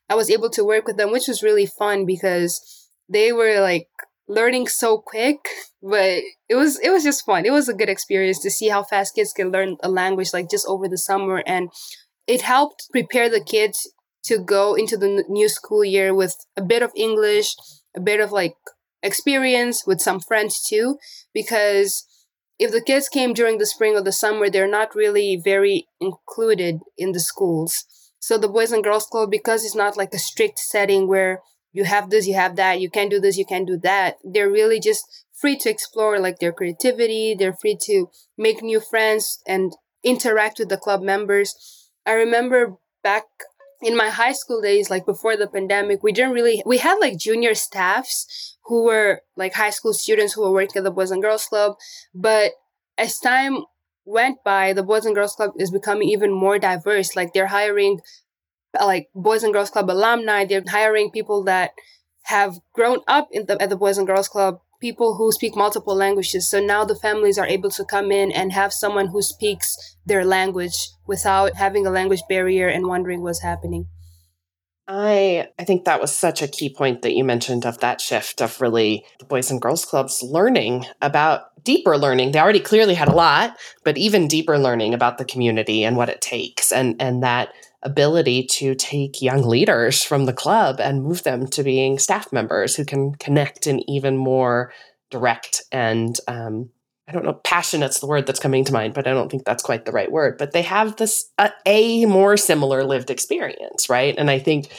I 0.09 0.15
was 0.15 0.31
able 0.31 0.51
to 0.51 0.65
work 0.65 0.87
with 0.87 0.97
them, 0.97 1.13
which 1.13 1.29
was 1.29 1.43
really 1.43 1.67
fun 1.67 2.07
because 2.07 2.53
they 3.09 3.33
were 3.33 3.61
like 3.61 3.89
learning 4.29 4.67
so 4.69 4.97
quick 4.97 5.41
but 5.83 6.23
it 6.49 6.55
was 6.55 6.79
it 6.79 6.91
was 6.91 7.03
just 7.03 7.27
fun 7.27 7.45
it 7.45 7.51
was 7.51 7.69
a 7.69 7.75
good 7.75 7.89
experience 7.89 8.39
to 8.39 8.51
see 8.51 8.69
how 8.69 8.83
fast 8.83 9.17
kids 9.17 9.33
can 9.33 9.51
learn 9.51 9.77
a 9.83 9.91
language 9.91 10.33
like 10.33 10.49
just 10.49 10.65
over 10.69 10.87
the 10.89 10.97
summer 10.97 11.43
and 11.45 11.71
it 12.27 12.43
helped 12.43 12.89
prepare 12.93 13.29
the 13.29 13.43
kids 13.43 13.93
to 14.25 14.39
go 14.39 14.75
into 14.75 14.97
the 14.97 15.25
new 15.29 15.49
school 15.49 15.85
year 15.85 16.15
with 16.15 16.37
a 16.57 16.63
bit 16.63 16.83
of 16.83 16.93
English, 16.95 17.57
a 17.97 18.01
bit 18.01 18.21
of 18.21 18.33
like 18.33 18.57
experience 19.03 19.87
with 19.87 20.01
some 20.01 20.21
friends 20.21 20.63
too, 20.63 20.99
because 21.33 22.07
if 22.59 22.71
the 22.71 22.81
kids 22.81 23.09
came 23.09 23.33
during 23.33 23.59
the 23.59 23.67
spring 23.67 23.95
or 23.95 24.03
the 24.03 24.13
summer, 24.13 24.49
they're 24.49 24.69
not 24.69 24.95
really 24.95 25.41
very 25.43 25.89
included 26.01 26.81
in 26.97 27.13
the 27.13 27.21
schools. 27.21 27.85
So 28.21 28.39
the 28.39 28.49
Boys 28.49 28.71
and 28.71 28.85
Girls 28.85 29.07
Club, 29.07 29.31
because 29.31 29.65
it's 29.65 29.75
not 29.75 29.97
like 29.97 30.15
a 30.15 30.19
strict 30.19 30.59
setting 30.59 31.09
where 31.09 31.41
you 31.73 31.85
have 31.85 32.11
this, 32.11 32.27
you 32.27 32.35
have 32.35 32.57
that, 32.57 32.81
you 32.81 32.89
can't 32.89 33.11
do 33.11 33.19
this, 33.19 33.37
you 33.37 33.47
can't 33.47 33.67
do 33.67 33.79
that, 33.79 34.19
they're 34.23 34.51
really 34.51 34.79
just 34.79 35.25
free 35.43 35.57
to 35.57 35.69
explore 35.69 36.21
like 36.21 36.39
their 36.39 36.53
creativity. 36.53 37.35
They're 37.35 37.53
free 37.53 37.77
to 37.83 38.09
make 38.39 38.63
new 38.63 38.81
friends 38.81 39.43
and 39.47 39.73
interact 40.05 40.61
with 40.61 40.69
the 40.69 40.77
club 40.77 41.03
members. 41.03 41.91
I 42.07 42.13
remember 42.13 42.77
back 43.03 43.25
in 43.83 43.97
my 43.97 44.11
high 44.11 44.33
school 44.33 44.61
days, 44.61 44.91
like 44.91 45.05
before 45.05 45.37
the 45.37 45.47
pandemic, 45.49 46.03
we 46.03 46.13
didn't 46.13 46.33
really, 46.33 46.63
we 46.65 46.79
had 46.79 46.99
like 47.01 47.19
junior 47.19 47.55
staffs 47.55 48.57
who 48.65 48.85
were 48.85 49.23
like 49.37 49.55
high 49.55 49.71
school 49.71 49.93
students 49.93 50.33
who 50.33 50.43
were 50.43 50.53
working 50.53 50.79
at 50.79 50.85
the 50.85 50.91
Boys 50.91 51.11
and 51.11 51.23
Girls 51.23 51.47
Club. 51.47 51.77
But 52.15 52.53
as 52.97 53.19
time 53.19 53.65
went 54.05 54.45
by, 54.45 54.73
the 54.73 54.83
Boys 54.83 55.05
and 55.05 55.15
Girls 55.15 55.35
Club 55.35 55.53
is 55.59 55.71
becoming 55.71 56.09
even 56.09 56.33
more 56.33 56.59
diverse. 56.59 57.17
Like 57.17 57.33
they're 57.33 57.49
hiring 57.49 58.01
uh, 58.79 58.87
like 58.87 59.09
Boys 59.15 59.43
and 59.43 59.53
Girls 59.53 59.71
Club 59.71 59.91
alumni, 59.91 60.45
they're 60.45 60.65
hiring 60.67 61.11
people 61.11 61.43
that 61.45 61.73
have 62.25 62.61
grown 62.73 63.01
up 63.09 63.29
in 63.33 63.47
the, 63.47 63.61
at 63.61 63.69
the 63.69 63.77
Boys 63.77 63.99
and 63.99 64.07
Girls 64.07 64.29
Club 64.29 64.61
people 64.83 65.15
who 65.17 65.33
speak 65.33 65.57
multiple 65.57 65.95
languages. 65.95 66.51
So 66.51 66.61
now 66.61 66.85
the 66.85 66.97
families 66.97 67.39
are 67.39 67.47
able 67.47 67.71
to 67.71 67.85
come 67.85 68.13
in 68.13 68.31
and 68.33 68.53
have 68.53 68.73
someone 68.73 69.07
who 69.07 69.23
speaks 69.23 69.97
their 70.05 70.25
language 70.25 70.91
without 71.07 71.55
having 71.55 71.87
a 71.87 71.91
language 71.91 72.23
barrier 72.29 72.69
and 72.69 72.87
wondering 72.87 73.23
what's 73.23 73.43
happening. 73.43 73.87
I 74.89 75.49
I 75.59 75.65
think 75.65 75.85
that 75.85 76.01
was 76.01 76.13
such 76.13 76.43
a 76.43 76.49
key 76.49 76.69
point 76.75 77.03
that 77.03 77.15
you 77.15 77.25
mentioned 77.25 77.65
of 77.65 77.79
that 77.79 78.01
shift 78.01 78.43
of 78.43 78.61
really 78.61 79.05
the 79.21 79.25
Boys 79.25 79.51
and 79.51 79.63
Girls 79.63 79.85
Clubs 79.85 80.23
learning 80.23 80.85
about 81.01 81.65
deeper 81.65 81.97
learning. 81.97 82.33
They 82.33 82.41
already 82.41 82.61
clearly 82.61 82.95
had 82.95 83.09
a 83.09 83.15
lot, 83.15 83.57
but 83.85 83.97
even 83.97 84.27
deeper 84.27 84.59
learning 84.59 84.93
about 84.93 85.19
the 85.19 85.25
community 85.25 85.85
and 85.85 85.97
what 85.97 86.09
it 86.09 86.21
takes 86.21 86.73
and 86.73 87.01
and 87.01 87.23
that 87.23 87.53
ability 87.83 88.45
to 88.45 88.75
take 88.75 89.23
young 89.23 89.43
leaders 89.43 90.03
from 90.03 90.27
the 90.27 90.33
club 90.33 90.81
and 90.81 91.03
move 91.03 91.23
them 91.25 91.47
to 91.49 91.63
being 91.63 91.99
staff 91.99 92.33
members 92.33 92.77
who 92.77 92.85
can 92.85 93.15
connect 93.17 93.67
in 93.67 93.89
even 93.91 94.17
more 94.17 94.73
direct 95.11 95.63
and 95.73 96.19
um, 96.29 96.71
I 97.09 97.13
don't 97.13 97.25
know, 97.25 97.35
passionate's 97.35 98.01
the 98.01 98.07
word 98.07 98.27
that's 98.27 98.41
coming 98.41 98.65
to 98.65 98.73
mind, 98.73 98.95
but 98.95 99.07
I 99.07 99.11
don't 99.11 99.29
think 99.29 99.45
that's 99.45 99.63
quite 99.63 99.85
the 99.85 99.93
right 99.93 100.11
word. 100.11 100.39
But 100.39 100.53
they 100.53 100.63
have 100.63 100.97
this 100.97 101.31
uh, 101.37 101.51
a 101.67 102.07
more 102.07 102.37
similar 102.37 102.85
lived 102.85 103.11
experience, 103.11 103.91
right? 103.91 104.15
And 104.17 104.31
I 104.31 104.39
think 104.39 104.73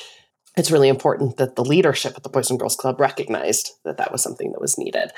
it's 0.56 0.72
really 0.72 0.88
important 0.88 1.38
that 1.38 1.56
the 1.56 1.66
leadership 1.66 2.14
at 2.16 2.24
the 2.24 2.30
Boys 2.30 2.50
and 2.50 2.60
Girls 2.60 2.76
Club 2.76 3.00
recognized 3.00 3.72
that 3.84 3.98
that 3.98 4.12
was 4.12 4.24
something 4.24 4.52
that 4.52 4.62
was 4.62 4.78
needed. 4.78 5.12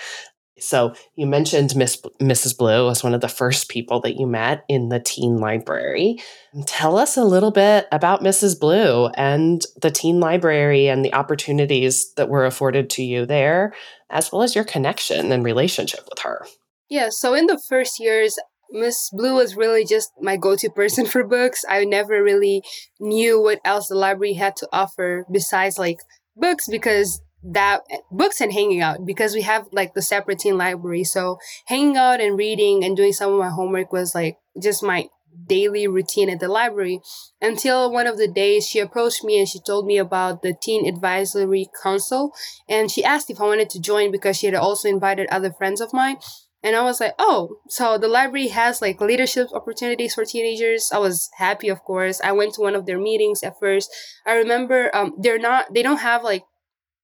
So 0.59 0.93
you 1.15 1.25
mentioned 1.27 1.75
Miss 1.75 2.01
Mrs. 2.21 2.57
Blue 2.57 2.89
as 2.89 3.03
one 3.03 3.13
of 3.13 3.21
the 3.21 3.27
first 3.27 3.69
people 3.69 3.99
that 4.01 4.17
you 4.17 4.25
met 4.25 4.63
in 4.69 4.89
the 4.89 4.99
teen 4.99 5.37
library. 5.37 6.17
Tell 6.65 6.97
us 6.97 7.17
a 7.17 7.25
little 7.25 7.51
bit 7.51 7.87
about 7.91 8.23
Mrs. 8.23 8.59
Blue 8.59 9.07
and 9.15 9.63
the 9.81 9.91
teen 9.91 10.19
library 10.19 10.87
and 10.87 11.03
the 11.03 11.13
opportunities 11.13 12.13
that 12.13 12.29
were 12.29 12.45
afforded 12.45 12.89
to 12.91 13.03
you 13.03 13.25
there, 13.25 13.73
as 14.09 14.31
well 14.31 14.43
as 14.43 14.55
your 14.55 14.63
connection 14.63 15.31
and 15.31 15.43
relationship 15.43 16.07
with 16.09 16.19
her. 16.19 16.45
Yeah, 16.89 17.09
so 17.09 17.33
in 17.33 17.47
the 17.47 17.61
first 17.67 17.99
years, 17.99 18.37
Miss 18.71 19.09
Blue 19.11 19.35
was 19.35 19.55
really 19.55 19.85
just 19.85 20.11
my 20.21 20.37
go-to 20.37 20.69
person 20.69 21.05
for 21.05 21.23
books. 21.23 21.63
I 21.67 21.83
never 21.83 22.23
really 22.23 22.63
knew 22.99 23.41
what 23.41 23.59
else 23.65 23.87
the 23.87 23.95
library 23.95 24.33
had 24.33 24.55
to 24.57 24.69
offer 24.71 25.25
besides 25.31 25.77
like 25.77 25.97
books 26.35 26.67
because 26.69 27.21
that 27.51 27.81
books 28.11 28.41
and 28.41 28.51
hanging 28.51 28.81
out 28.81 29.05
because 29.05 29.35
we 29.35 29.43
have 29.43 29.67
like 29.71 29.93
the 29.93 30.01
separate 30.01 30.39
teen 30.39 30.57
library. 30.57 31.03
So 31.03 31.37
hanging 31.67 31.97
out 31.97 32.19
and 32.19 32.37
reading 32.37 32.83
and 32.83 32.97
doing 32.97 33.13
some 33.13 33.33
of 33.33 33.39
my 33.39 33.49
homework 33.49 33.91
was 33.91 34.15
like 34.15 34.37
just 34.61 34.81
my 34.81 35.07
daily 35.47 35.87
routine 35.87 36.29
at 36.29 36.39
the 36.39 36.47
library 36.47 37.01
until 37.41 37.91
one 37.91 38.07
of 38.07 38.17
the 38.17 38.27
days 38.27 38.65
she 38.65 38.79
approached 38.79 39.23
me 39.23 39.37
and 39.37 39.49
she 39.49 39.59
told 39.59 39.85
me 39.85 39.97
about 39.97 40.41
the 40.41 40.55
teen 40.59 40.87
advisory 40.87 41.67
council 41.83 42.31
and 42.69 42.89
she 42.89 43.03
asked 43.03 43.29
if 43.29 43.41
I 43.41 43.43
wanted 43.43 43.69
to 43.71 43.81
join 43.81 44.11
because 44.11 44.37
she 44.37 44.45
had 44.45 44.55
also 44.55 44.87
invited 44.87 45.27
other 45.29 45.51
friends 45.51 45.81
of 45.81 45.91
mine 45.91 46.17
and 46.63 46.75
I 46.75 46.81
was 46.81 46.99
like, 46.99 47.13
oh, 47.19 47.57
so 47.67 47.99
the 47.99 48.07
library 48.07 48.47
has 48.47 48.81
like 48.81 48.99
leadership 48.99 49.49
opportunities 49.53 50.15
for 50.15 50.25
teenagers. 50.25 50.89
I 50.91 50.97
was 50.97 51.29
happy, 51.37 51.69
of 51.69 51.83
course. 51.83 52.19
I 52.23 52.31
went 52.31 52.55
to 52.55 52.61
one 52.61 52.73
of 52.73 52.87
their 52.87 52.97
meetings 52.97 53.43
at 53.43 53.59
first. 53.59 53.93
I 54.25 54.33
remember 54.33 54.89
um, 54.95 55.13
they're 55.19 55.37
not, 55.37 55.75
they 55.75 55.83
don't 55.83 55.99
have 55.99 56.23
like 56.23 56.43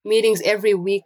meetings 0.04 0.42
every 0.44 0.74
week 0.74 1.04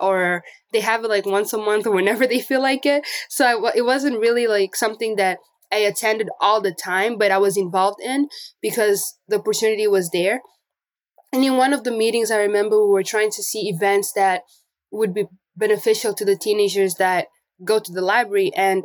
or 0.00 0.42
they 0.72 0.80
have 0.80 1.04
it 1.04 1.08
like 1.08 1.26
once 1.26 1.52
a 1.52 1.58
month 1.58 1.86
or 1.86 1.92
whenever 1.92 2.26
they 2.26 2.40
feel 2.40 2.62
like 2.62 2.86
it. 2.86 3.06
So 3.28 3.66
I, 3.66 3.72
it 3.76 3.82
wasn't 3.82 4.20
really 4.20 4.46
like 4.46 4.74
something 4.74 5.16
that 5.16 5.38
I 5.72 5.78
attended 5.78 6.28
all 6.40 6.60
the 6.60 6.72
time, 6.74 7.18
but 7.18 7.30
I 7.30 7.38
was 7.38 7.56
involved 7.56 8.00
in 8.02 8.28
because 8.60 9.18
the 9.28 9.38
opportunity 9.38 9.86
was 9.86 10.10
there. 10.10 10.40
And 11.32 11.44
in 11.44 11.56
one 11.56 11.72
of 11.72 11.82
the 11.82 11.90
meetings, 11.90 12.30
I 12.30 12.36
remember 12.36 12.80
we 12.80 12.92
were 12.92 13.02
trying 13.02 13.30
to 13.32 13.42
see 13.42 13.68
events 13.68 14.12
that 14.14 14.42
would 14.92 15.12
be 15.12 15.26
beneficial 15.56 16.14
to 16.14 16.24
the 16.24 16.36
teenagers 16.36 16.94
that 16.94 17.26
go 17.64 17.80
to 17.80 17.92
the 17.92 18.02
library. 18.02 18.52
And 18.54 18.84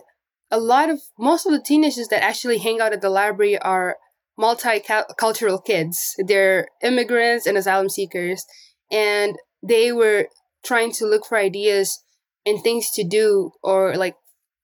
a 0.49 0.59
lot 0.59 0.89
of, 0.89 0.99
most 1.19 1.45
of 1.45 1.51
the 1.51 1.61
teenagers 1.61 2.07
that 2.07 2.23
actually 2.23 2.57
hang 2.57 2.81
out 2.81 2.93
at 2.93 3.01
the 3.01 3.09
library 3.09 3.59
are 3.59 3.97
multicultural 4.39 5.63
kids. 5.63 6.15
They're 6.17 6.69
immigrants 6.81 7.45
and 7.45 7.55
asylum 7.55 7.89
seekers. 7.89 8.45
And 8.91 9.35
they 9.61 9.91
were 9.91 10.27
trying 10.63 10.91
to 10.93 11.05
look 11.05 11.25
for 11.25 11.37
ideas 11.37 12.03
and 12.45 12.61
things 12.61 12.89
to 12.91 13.03
do 13.03 13.51
or 13.63 13.95
like 13.95 14.15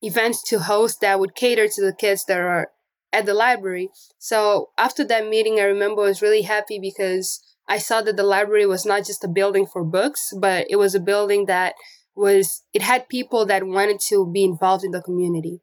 events 0.02 0.44
to 0.50 0.60
host 0.60 1.02
that 1.02 1.20
would 1.20 1.36
cater 1.36 1.68
to 1.68 1.82
the 1.82 1.94
kids 1.94 2.26
that 2.26 2.40
are 2.40 2.70
at 3.12 3.26
the 3.26 3.34
library. 3.34 3.90
So 4.20 4.70
after 4.78 5.06
that 5.06 5.28
meeting, 5.28 5.60
I 5.60 5.64
remember 5.64 6.02
I 6.02 6.06
was 6.06 6.22
really 6.22 6.44
happy 6.44 6.80
because 6.80 7.42
I 7.68 7.78
saw 7.78 8.02
that 8.02 8.18
the 8.18 8.24
library 8.24 8.66
was 8.66 8.86
not 8.86 9.06
just 9.06 9.24
a 9.24 9.28
building 9.30 9.66
for 9.66 9.84
books, 9.84 10.34
but 10.40 10.68
it 10.70 10.76
was 10.76 10.96
a 10.96 11.00
building 11.00 11.46
that 11.46 11.76
was, 12.16 12.64
it 12.74 12.82
had 12.82 13.10
people 13.10 13.46
that 13.46 13.66
wanted 13.66 14.00
to 14.08 14.30
be 14.32 14.44
involved 14.44 14.84
in 14.84 14.92
the 14.92 15.02
community. 15.02 15.62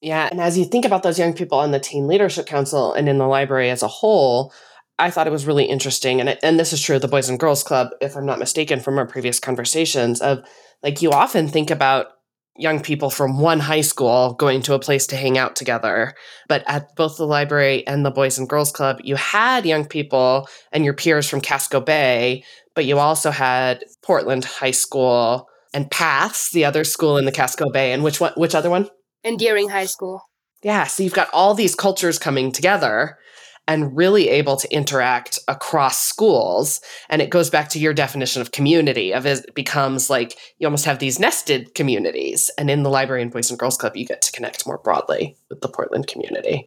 Yeah. 0.00 0.28
And 0.30 0.40
as 0.40 0.58
you 0.58 0.64
think 0.64 0.84
about 0.84 1.02
those 1.02 1.18
young 1.18 1.32
people 1.32 1.58
on 1.58 1.70
the 1.70 1.80
Teen 1.80 2.06
Leadership 2.06 2.46
Council 2.46 2.92
and 2.92 3.08
in 3.08 3.18
the 3.18 3.26
library 3.26 3.70
as 3.70 3.82
a 3.82 3.88
whole, 3.88 4.52
I 4.98 5.10
thought 5.10 5.26
it 5.26 5.32
was 5.32 5.46
really 5.46 5.64
interesting, 5.64 6.20
and 6.20 6.38
and 6.42 6.58
this 6.58 6.72
is 6.72 6.80
true 6.80 6.96
of 6.96 7.02
the 7.02 7.08
Boys 7.08 7.28
and 7.28 7.38
Girls 7.38 7.62
Club, 7.62 7.88
if 8.00 8.16
I'm 8.16 8.26
not 8.26 8.38
mistaken, 8.38 8.80
from 8.80 8.98
our 8.98 9.06
previous 9.06 9.40
conversations. 9.40 10.20
Of 10.20 10.44
like 10.82 11.02
you 11.02 11.10
often 11.10 11.48
think 11.48 11.70
about 11.70 12.06
young 12.56 12.80
people 12.80 13.10
from 13.10 13.40
one 13.40 13.58
high 13.58 13.80
school 13.80 14.34
going 14.34 14.62
to 14.62 14.74
a 14.74 14.78
place 14.78 15.08
to 15.08 15.16
hang 15.16 15.36
out 15.36 15.56
together, 15.56 16.14
but 16.48 16.62
at 16.68 16.94
both 16.94 17.16
the 17.16 17.26
library 17.26 17.84
and 17.86 18.06
the 18.06 18.10
Boys 18.10 18.38
and 18.38 18.48
Girls 18.48 18.70
Club, 18.70 18.98
you 19.02 19.16
had 19.16 19.66
young 19.66 19.84
people 19.84 20.48
and 20.70 20.84
your 20.84 20.94
peers 20.94 21.28
from 21.28 21.40
Casco 21.40 21.80
Bay, 21.80 22.44
but 22.76 22.84
you 22.84 22.98
also 22.98 23.32
had 23.32 23.84
Portland 24.02 24.44
High 24.44 24.70
School 24.70 25.48
and 25.72 25.90
Paths, 25.90 26.52
the 26.52 26.64
other 26.64 26.84
school 26.84 27.18
in 27.18 27.24
the 27.24 27.32
Casco 27.32 27.68
Bay, 27.72 27.92
and 27.92 28.04
which 28.04 28.20
one? 28.20 28.32
Which 28.36 28.54
other 28.54 28.70
one? 28.70 28.88
Endearing 29.24 29.70
High 29.70 29.86
School. 29.86 30.22
Yeah, 30.62 30.84
so 30.84 31.02
you've 31.02 31.12
got 31.12 31.28
all 31.32 31.54
these 31.54 31.74
cultures 31.74 32.18
coming 32.18 32.52
together 32.52 33.18
and 33.66 33.96
really 33.96 34.28
able 34.28 34.56
to 34.56 34.72
interact 34.72 35.38
across 35.48 36.02
schools. 36.02 36.80
And 37.08 37.22
it 37.22 37.30
goes 37.30 37.50
back 37.50 37.68
to 37.70 37.78
your 37.78 37.94
definition 37.94 38.42
of 38.42 38.52
community 38.52 39.12
of 39.12 39.26
it 39.26 39.54
becomes 39.54 40.10
like 40.10 40.36
you 40.58 40.66
almost 40.66 40.84
have 40.84 40.98
these 40.98 41.18
nested 41.18 41.74
communities. 41.74 42.50
And 42.58 42.70
in 42.70 42.82
the 42.82 42.90
library 42.90 43.22
and 43.22 43.32
Boys 43.32 43.50
and 43.50 43.58
Girls 43.58 43.76
Club, 43.76 43.96
you 43.96 44.06
get 44.06 44.22
to 44.22 44.32
connect 44.32 44.66
more 44.66 44.78
broadly 44.78 45.36
with 45.48 45.60
the 45.60 45.68
Portland 45.68 46.06
community. 46.06 46.66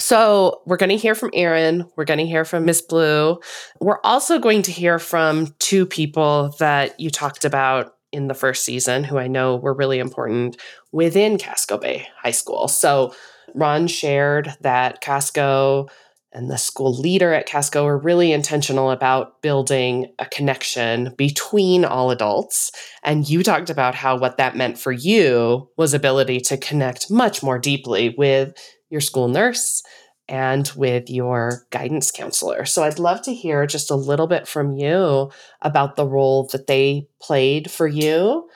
So 0.00 0.62
we're 0.66 0.76
going 0.76 0.90
to 0.90 0.96
hear 0.96 1.14
from 1.14 1.30
Erin. 1.34 1.88
We're 1.96 2.04
going 2.04 2.18
to 2.18 2.26
hear 2.26 2.44
from 2.44 2.64
Miss 2.64 2.82
Blue. 2.82 3.38
We're 3.80 4.00
also 4.02 4.38
going 4.38 4.62
to 4.62 4.72
hear 4.72 4.98
from 4.98 5.54
two 5.58 5.86
people 5.86 6.54
that 6.58 6.98
you 6.98 7.10
talked 7.10 7.44
about 7.44 7.94
in 8.10 8.28
the 8.28 8.34
first 8.34 8.64
season, 8.64 9.04
who 9.04 9.18
I 9.18 9.26
know 9.26 9.56
were 9.56 9.74
really 9.74 9.98
important 9.98 10.56
within 10.92 11.38
Casco 11.38 11.78
Bay 11.78 12.08
High 12.22 12.30
School. 12.30 12.68
So 12.68 13.14
Ron 13.54 13.86
shared 13.86 14.54
that 14.60 15.00
Casco 15.00 15.88
and 16.34 16.50
the 16.50 16.58
school 16.58 16.92
leader 16.92 17.32
at 17.32 17.46
Casco 17.46 17.86
are 17.86 17.96
really 17.96 18.32
intentional 18.32 18.90
about 18.90 19.40
building 19.40 20.12
a 20.18 20.26
connection 20.26 21.14
between 21.16 21.84
all 21.84 22.10
adults. 22.10 22.72
And 23.04 23.28
you 23.28 23.42
talked 23.42 23.70
about 23.70 23.94
how 23.94 24.18
what 24.18 24.36
that 24.38 24.56
meant 24.56 24.76
for 24.76 24.90
you 24.90 25.70
was 25.76 25.94
ability 25.94 26.40
to 26.40 26.56
connect 26.56 27.10
much 27.10 27.42
more 27.42 27.58
deeply 27.58 28.14
with 28.18 28.52
your 28.90 29.00
school 29.00 29.28
nurse 29.28 29.82
and 30.28 30.70
with 30.74 31.08
your 31.08 31.66
guidance 31.70 32.10
counselor. 32.10 32.64
So 32.64 32.82
I'd 32.82 32.98
love 32.98 33.22
to 33.22 33.34
hear 33.34 33.66
just 33.66 33.90
a 33.90 33.96
little 33.96 34.26
bit 34.26 34.48
from 34.48 34.72
you 34.72 35.30
about 35.62 35.96
the 35.96 36.06
role 36.06 36.48
that 36.52 36.66
they 36.66 37.08
played 37.20 37.70
for 37.70 37.86
you. 37.86 38.48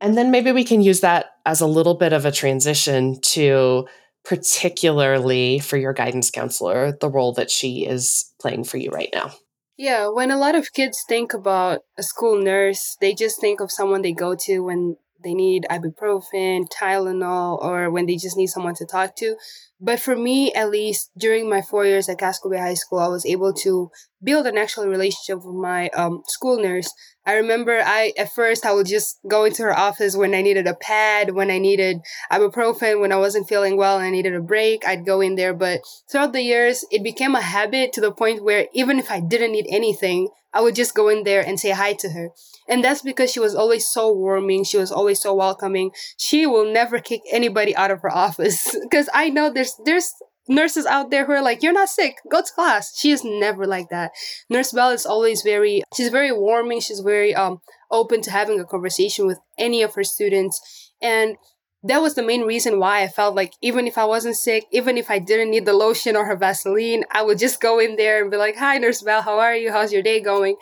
And 0.00 0.18
then 0.18 0.30
maybe 0.30 0.52
we 0.52 0.64
can 0.64 0.82
use 0.82 1.00
that 1.00 1.30
as 1.46 1.60
a 1.60 1.66
little 1.66 1.94
bit 1.94 2.12
of 2.12 2.26
a 2.26 2.32
transition 2.32 3.20
to 3.22 3.86
particularly 4.24 5.58
for 5.58 5.76
your 5.76 5.92
guidance 5.92 6.30
counselor, 6.30 6.92
the 6.92 7.10
role 7.10 7.32
that 7.34 7.50
she 7.50 7.86
is 7.86 8.32
playing 8.40 8.64
for 8.64 8.78
you 8.78 8.90
right 8.90 9.10
now? 9.12 9.32
Yeah, 9.76 10.08
when 10.08 10.30
a 10.30 10.38
lot 10.38 10.54
of 10.54 10.72
kids 10.72 11.04
think 11.08 11.34
about 11.34 11.80
a 11.98 12.02
school 12.02 12.40
nurse, 12.40 12.96
they 13.00 13.12
just 13.12 13.40
think 13.40 13.60
of 13.60 13.72
someone 13.72 14.02
they 14.02 14.12
go 14.12 14.34
to 14.36 14.60
when 14.60 14.96
they 15.24 15.34
need 15.34 15.66
ibuprofen, 15.70 16.66
Tylenol, 16.68 17.62
or 17.62 17.90
when 17.90 18.06
they 18.06 18.16
just 18.16 18.36
need 18.36 18.46
someone 18.46 18.74
to 18.76 18.86
talk 18.86 19.16
to. 19.16 19.36
But 19.80 20.00
for 20.00 20.16
me, 20.16 20.52
at 20.52 20.70
least 20.70 21.10
during 21.18 21.50
my 21.50 21.60
four 21.60 21.84
years 21.84 22.08
at 22.08 22.18
Casco 22.18 22.48
Bay 22.48 22.58
High 22.58 22.74
School, 22.74 23.00
I 23.00 23.08
was 23.08 23.26
able 23.26 23.52
to 23.54 23.90
build 24.22 24.46
an 24.46 24.56
actual 24.56 24.86
relationship 24.86 25.44
with 25.44 25.54
my 25.54 25.88
um, 25.90 26.22
school 26.26 26.62
nurse. 26.62 26.90
I 27.26 27.34
remember 27.34 27.82
I 27.84 28.12
at 28.18 28.32
first 28.32 28.64
I 28.64 28.72
would 28.72 28.86
just 28.86 29.18
go 29.28 29.44
into 29.44 29.62
her 29.62 29.76
office 29.76 30.16
when 30.16 30.34
I 30.34 30.42
needed 30.42 30.66
a 30.66 30.74
pad, 30.74 31.34
when 31.34 31.50
I 31.50 31.58
needed 31.58 32.00
ibuprofen, 32.30 33.00
when 33.00 33.12
I 33.12 33.16
wasn't 33.16 33.48
feeling 33.48 33.76
well 33.76 33.98
and 33.98 34.06
I 34.06 34.10
needed 34.10 34.34
a 34.34 34.40
break, 34.40 34.86
I'd 34.86 35.06
go 35.06 35.20
in 35.20 35.34
there. 35.34 35.54
But 35.54 35.80
throughout 36.10 36.32
the 36.32 36.42
years, 36.42 36.84
it 36.90 37.02
became 37.02 37.34
a 37.34 37.40
habit 37.40 37.92
to 37.94 38.00
the 38.00 38.12
point 38.12 38.44
where 38.44 38.68
even 38.72 38.98
if 38.98 39.10
I 39.10 39.20
didn't 39.20 39.52
need 39.52 39.66
anything, 39.68 40.28
I 40.54 40.60
would 40.60 40.74
just 40.74 40.94
go 40.94 41.08
in 41.08 41.24
there 41.24 41.44
and 41.46 41.58
say 41.58 41.70
hi 41.70 41.92
to 41.94 42.10
her. 42.10 42.30
And 42.68 42.82
that's 42.82 43.02
because 43.02 43.30
she 43.30 43.40
was 43.40 43.54
always 43.54 43.86
so 43.86 44.12
warming. 44.12 44.64
She 44.64 44.78
was 44.78 44.92
always 44.92 45.20
so 45.20 45.34
welcoming. 45.34 45.90
She 46.16 46.46
will 46.46 46.72
never 46.72 47.00
kick 47.00 47.20
anybody 47.30 47.76
out 47.76 47.90
of 47.90 48.00
her 48.02 48.14
office. 48.14 48.74
Because 48.84 49.08
I 49.12 49.28
know 49.30 49.50
there's 49.50 49.74
there's 49.84 50.14
nurses 50.48 50.86
out 50.86 51.10
there 51.10 51.26
who 51.26 51.32
are 51.32 51.42
like, 51.42 51.62
You're 51.62 51.72
not 51.72 51.88
sick, 51.88 52.18
go 52.30 52.40
to 52.40 52.52
class. 52.54 52.96
She 52.96 53.10
is 53.10 53.24
never 53.24 53.66
like 53.66 53.88
that. 53.90 54.12
Nurse 54.48 54.72
Bell 54.72 54.90
is 54.90 55.04
always 55.06 55.42
very 55.42 55.82
she's 55.96 56.10
very 56.10 56.32
warming, 56.32 56.80
she's 56.80 57.00
very 57.00 57.34
um 57.34 57.60
open 57.90 58.20
to 58.22 58.30
having 58.30 58.60
a 58.60 58.64
conversation 58.64 59.26
with 59.26 59.38
any 59.58 59.82
of 59.82 59.94
her 59.94 60.04
students. 60.04 60.92
And 61.02 61.36
that 61.84 62.00
was 62.00 62.14
the 62.14 62.22
main 62.22 62.42
reason 62.42 62.80
why 62.80 63.02
I 63.02 63.08
felt 63.08 63.34
like 63.34 63.52
even 63.60 63.86
if 63.86 63.98
I 63.98 64.06
wasn't 64.06 64.36
sick, 64.36 64.64
even 64.72 64.96
if 64.96 65.10
I 65.10 65.18
didn't 65.18 65.50
need 65.50 65.66
the 65.66 65.74
lotion 65.74 66.16
or 66.16 66.24
her 66.24 66.36
Vaseline, 66.36 67.04
I 67.12 67.22
would 67.22 67.38
just 67.38 67.60
go 67.60 67.78
in 67.78 67.96
there 67.96 68.22
and 68.22 68.30
be 68.30 68.38
like, 68.38 68.56
Hi, 68.56 68.78
Nurse 68.78 69.02
Bell, 69.02 69.22
how 69.22 69.38
are 69.38 69.54
you? 69.54 69.70
How's 69.70 69.92
your 69.92 70.02
day 70.02 70.20
going? 70.20 70.56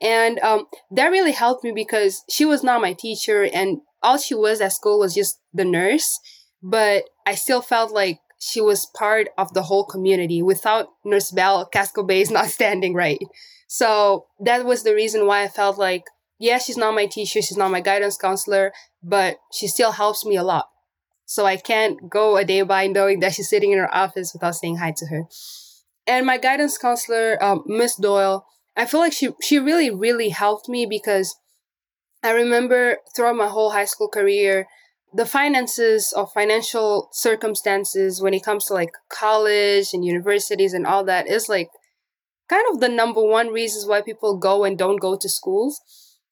And 0.00 0.38
um, 0.38 0.66
that 0.92 1.08
really 1.08 1.32
helped 1.32 1.64
me 1.64 1.72
because 1.72 2.22
she 2.30 2.44
was 2.44 2.62
not 2.62 2.80
my 2.80 2.92
teacher 2.92 3.42
and 3.42 3.78
all 4.02 4.16
she 4.16 4.34
was 4.34 4.60
at 4.60 4.72
school 4.72 5.00
was 5.00 5.14
just 5.14 5.40
the 5.52 5.64
nurse. 5.64 6.20
But 6.62 7.04
I 7.26 7.34
still 7.34 7.60
felt 7.60 7.92
like 7.92 8.20
she 8.40 8.60
was 8.60 8.86
part 8.96 9.28
of 9.36 9.52
the 9.54 9.62
whole 9.62 9.84
community. 9.84 10.42
Without 10.42 10.86
Nurse 11.04 11.32
Bell, 11.32 11.66
Casco 11.66 12.04
Bay 12.04 12.20
is 12.20 12.30
not 12.30 12.46
standing 12.58 12.94
right. 12.94 13.18
So 13.66 14.26
that 14.44 14.64
was 14.64 14.84
the 14.84 14.94
reason 14.94 15.26
why 15.26 15.42
I 15.42 15.48
felt 15.48 15.76
like, 15.76 16.04
yeah, 16.38 16.58
she's 16.58 16.76
not 16.76 16.94
my 16.94 17.06
teacher, 17.06 17.42
she's 17.42 17.56
not 17.56 17.70
my 17.70 17.80
guidance 17.80 18.16
counselor, 18.16 18.72
but 19.02 19.38
she 19.52 19.66
still 19.66 19.92
helps 19.92 20.24
me 20.24 20.36
a 20.36 20.42
lot. 20.42 20.68
So 21.24 21.44
I 21.44 21.56
can't 21.56 22.08
go 22.08 22.36
a 22.36 22.44
day 22.44 22.62
by 22.62 22.86
knowing 22.86 23.20
that 23.20 23.34
she's 23.34 23.50
sitting 23.50 23.72
in 23.72 23.78
her 23.78 23.94
office 23.94 24.32
without 24.32 24.54
saying 24.54 24.76
hi 24.76 24.92
to 24.96 25.06
her. 25.06 25.24
And 26.06 26.24
my 26.24 26.38
guidance 26.38 26.78
counselor, 26.78 27.42
um, 27.42 27.64
Miss 27.66 27.96
Doyle, 27.96 28.46
I 28.76 28.86
feel 28.86 29.00
like 29.00 29.12
she 29.12 29.30
she 29.42 29.58
really 29.58 29.90
really 29.90 30.30
helped 30.30 30.68
me 30.68 30.86
because 30.86 31.36
I 32.22 32.30
remember 32.30 32.98
throughout 33.14 33.36
my 33.36 33.48
whole 33.48 33.70
high 33.70 33.84
school 33.84 34.08
career 34.08 34.66
the 35.12 35.26
finances 35.26 36.12
of 36.12 36.32
financial 36.32 37.08
circumstances 37.12 38.20
when 38.20 38.34
it 38.34 38.44
comes 38.44 38.66
to 38.66 38.74
like 38.74 38.90
college 39.08 39.88
and 39.92 40.04
universities 40.04 40.74
and 40.74 40.86
all 40.86 41.02
that 41.04 41.26
is 41.26 41.48
like 41.48 41.70
kind 42.48 42.64
of 42.70 42.80
the 42.80 42.88
number 42.88 43.22
one 43.22 43.48
reasons 43.48 43.86
why 43.86 44.02
people 44.02 44.36
go 44.36 44.64
and 44.64 44.76
don't 44.76 45.00
go 45.00 45.16
to 45.16 45.28
schools. 45.28 45.80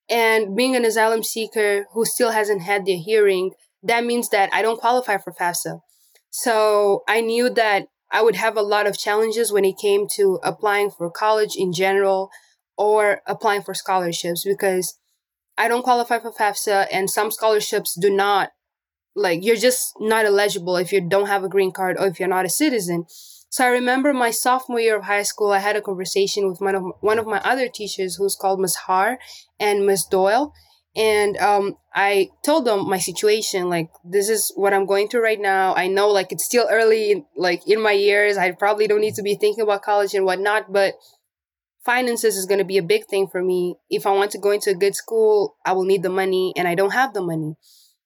And 0.09 0.57
being 0.57 0.77
an 0.77 0.85
asylum 0.85 1.23
seeker 1.23 1.87
who 1.93 2.05
still 2.05 2.31
hasn't 2.31 2.63
had 2.63 2.87
their 2.87 2.99
hearing, 2.99 3.53
that 3.83 4.05
means 4.05 4.29
that 4.31 4.51
I 4.53 4.63
don't 4.63 4.81
qualify 4.81 5.19
for 5.19 5.33
FAFSA. 5.33 5.81
So 6.31 7.03
I 7.09 7.21
knew 7.21 7.51
that 7.51 7.89
I 8.11 8.23
would 8.23 8.37
have 8.37 8.57
a 8.57 8.63
lot 8.63 8.87
of 8.87 8.99
challenges 8.99 9.53
when 9.53 9.65
it 9.65 9.79
came 9.79 10.07
to 10.15 10.39
applying 10.43 10.91
for 10.91 11.11
college 11.11 11.57
in 11.57 11.73
general 11.73 12.31
or 12.77 13.21
applying 13.27 13.63
for 13.63 13.75
scholarships 13.75 14.45
because 14.45 14.99
I 15.59 15.69
don't 15.69 15.83
qualify 15.83 16.19
for 16.21 16.33
FAFSA 16.33 16.87
and 16.93 17.11
some 17.11 17.31
scholarships 17.31 17.99
do 17.99 18.11
not 18.11 18.51
like 19.15 19.43
you're 19.43 19.57
just 19.57 19.95
not 19.99 20.27
eligible 20.27 20.77
if 20.77 20.93
you 20.93 21.01
don't 21.01 21.27
have 21.27 21.43
a 21.43 21.49
green 21.49 21.73
card 21.73 21.97
or 21.99 22.07
if 22.07 22.21
you're 22.21 22.29
not 22.29 22.45
a 22.45 22.51
citizen. 22.51 23.07
So 23.57 23.65
I 23.65 23.69
remember 23.69 24.13
my 24.13 24.33
sophomore 24.33 24.81
year 24.81 24.99
of 24.99 25.05
high 25.05 25.23
school, 25.23 25.51
I 25.51 25.61
had 25.61 25.77
a 25.77 25.81
conversation 25.81 26.47
with 26.47 26.61
one 26.61 26.75
of 26.75 26.83
one 27.01 27.19
of 27.19 27.27
my 27.27 27.39
other 27.39 27.71
teachers 27.71 28.17
who's 28.17 28.37
called 28.37 28.61
Ms. 28.61 28.75
Har 28.85 29.19
and 29.59 29.87
Ms. 29.87 30.05
Doyle. 30.11 30.53
And 30.95 31.39
um, 31.39 31.79
I 31.95 32.29
told 32.45 32.67
them 32.67 32.87
my 32.87 32.99
situation, 32.99 33.71
like 33.71 33.89
this 34.05 34.29
is 34.29 34.53
what 34.57 34.75
I'm 34.75 34.85
going 34.85 35.09
through 35.09 35.23
right 35.23 35.41
now. 35.41 35.75
I 35.75 35.87
know 35.87 36.09
like 36.11 36.33
it's 36.33 36.45
still 36.45 36.67
early, 36.71 37.25
like 37.35 37.67
in 37.67 37.81
my 37.81 37.93
years. 37.93 38.37
I 38.37 38.51
probably 38.51 38.87
don't 38.89 39.01
need 39.01 39.15
to 39.15 39.23
be 39.23 39.37
thinking 39.37 39.65
about 39.65 39.81
college 39.81 40.13
and 40.13 40.27
whatnot, 40.27 40.71
but 40.71 40.93
finances 41.83 42.37
is 42.37 42.45
going 42.45 42.59
to 42.59 42.73
be 42.73 42.77
a 42.77 42.83
big 42.83 43.07
thing 43.07 43.27
for 43.27 43.43
me. 43.43 43.77
If 43.89 44.05
I 44.05 44.11
want 44.11 44.33
to 44.33 44.39
go 44.39 44.51
into 44.51 44.69
a 44.69 44.75
good 44.75 44.95
school, 44.95 45.57
I 45.65 45.73
will 45.73 45.87
need 45.87 46.03
the 46.03 46.11
money, 46.11 46.53
and 46.59 46.69
I 46.69 46.75
don't 46.75 46.93
have 46.93 47.15
the 47.15 47.23
money 47.23 47.55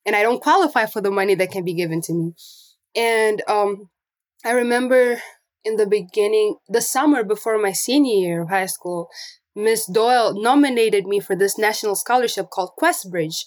and 0.06 0.14
I 0.14 0.22
don't 0.22 0.40
qualify 0.40 0.86
for 0.86 1.00
the 1.00 1.10
money 1.10 1.34
that 1.34 1.50
can 1.50 1.64
be 1.64 1.74
given 1.74 2.00
to 2.02 2.12
me. 2.12 2.34
And 2.94 3.42
um, 3.48 3.90
I 4.44 4.52
remember 4.52 5.20
in 5.64 5.76
the 5.76 5.86
beginning, 5.86 6.56
the 6.68 6.80
summer 6.80 7.22
before 7.22 7.58
my 7.58 7.72
senior 7.72 8.14
year 8.14 8.42
of 8.42 8.48
high 8.48 8.66
school, 8.66 9.08
Miss 9.54 9.86
Doyle 9.86 10.40
nominated 10.40 11.06
me 11.06 11.20
for 11.20 11.34
this 11.36 11.58
national 11.58 11.96
scholarship 11.96 12.50
called 12.50 12.70
QuestBridge. 12.80 13.44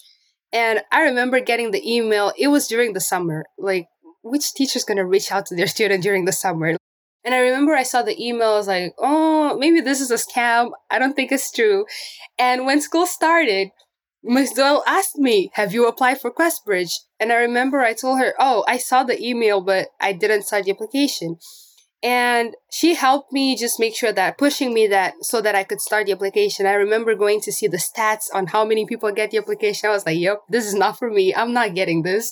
And 0.52 0.82
I 0.92 1.02
remember 1.02 1.40
getting 1.40 1.70
the 1.70 1.82
email, 1.84 2.32
it 2.38 2.48
was 2.48 2.68
during 2.68 2.92
the 2.92 3.00
summer. 3.00 3.44
Like, 3.58 3.88
which 4.22 4.54
teacher's 4.54 4.84
gonna 4.84 5.06
reach 5.06 5.32
out 5.32 5.46
to 5.46 5.56
their 5.56 5.66
student 5.74 6.02
during 6.02 6.24
the 6.24 6.32
summer? 6.32 6.76
And 7.24 7.34
I 7.34 7.38
remember 7.38 7.74
I 7.74 7.84
saw 7.84 8.02
the 8.02 8.22
email, 8.22 8.50
I 8.50 8.56
was 8.58 8.68
like, 8.68 8.94
oh, 8.98 9.56
maybe 9.58 9.80
this 9.80 10.00
is 10.00 10.10
a 10.10 10.16
scam. 10.16 10.72
I 10.90 10.98
don't 10.98 11.14
think 11.14 11.32
it's 11.32 11.50
true. 11.50 11.86
And 12.38 12.66
when 12.66 12.82
school 12.82 13.06
started, 13.06 13.70
Ms. 14.22 14.52
Doyle 14.52 14.82
asked 14.86 15.16
me, 15.16 15.50
Have 15.54 15.74
you 15.74 15.86
applied 15.86 16.18
for 16.18 16.30
QuestBridge? 16.30 17.00
And 17.20 17.30
I 17.30 17.36
remember 17.36 17.80
I 17.80 17.92
told 17.92 18.18
her, 18.20 18.34
Oh, 18.38 18.64
I 18.66 18.78
saw 18.78 19.04
the 19.04 19.22
email, 19.22 19.60
but 19.60 19.88
I 20.00 20.12
didn't 20.12 20.44
start 20.44 20.64
the 20.64 20.70
application. 20.70 21.36
And 22.04 22.54
she 22.70 22.94
helped 22.94 23.32
me 23.32 23.56
just 23.56 23.80
make 23.80 23.96
sure 23.96 24.12
that 24.12 24.36
pushing 24.36 24.74
me 24.74 24.86
that 24.88 25.14
so 25.22 25.40
that 25.40 25.54
I 25.54 25.64
could 25.64 25.80
start 25.80 26.04
the 26.04 26.12
application. 26.12 26.66
I 26.66 26.74
remember 26.74 27.14
going 27.14 27.40
to 27.40 27.50
see 27.50 27.66
the 27.66 27.78
stats 27.78 28.26
on 28.34 28.48
how 28.48 28.62
many 28.62 28.84
people 28.84 29.10
get 29.10 29.30
the 29.30 29.38
application. 29.38 29.88
I 29.88 29.92
was 29.94 30.04
like, 30.04 30.18
yep, 30.18 30.40
this 30.50 30.66
is 30.66 30.74
not 30.74 30.98
for 30.98 31.10
me. 31.10 31.34
I'm 31.34 31.54
not 31.54 31.74
getting 31.74 32.02
this. 32.02 32.30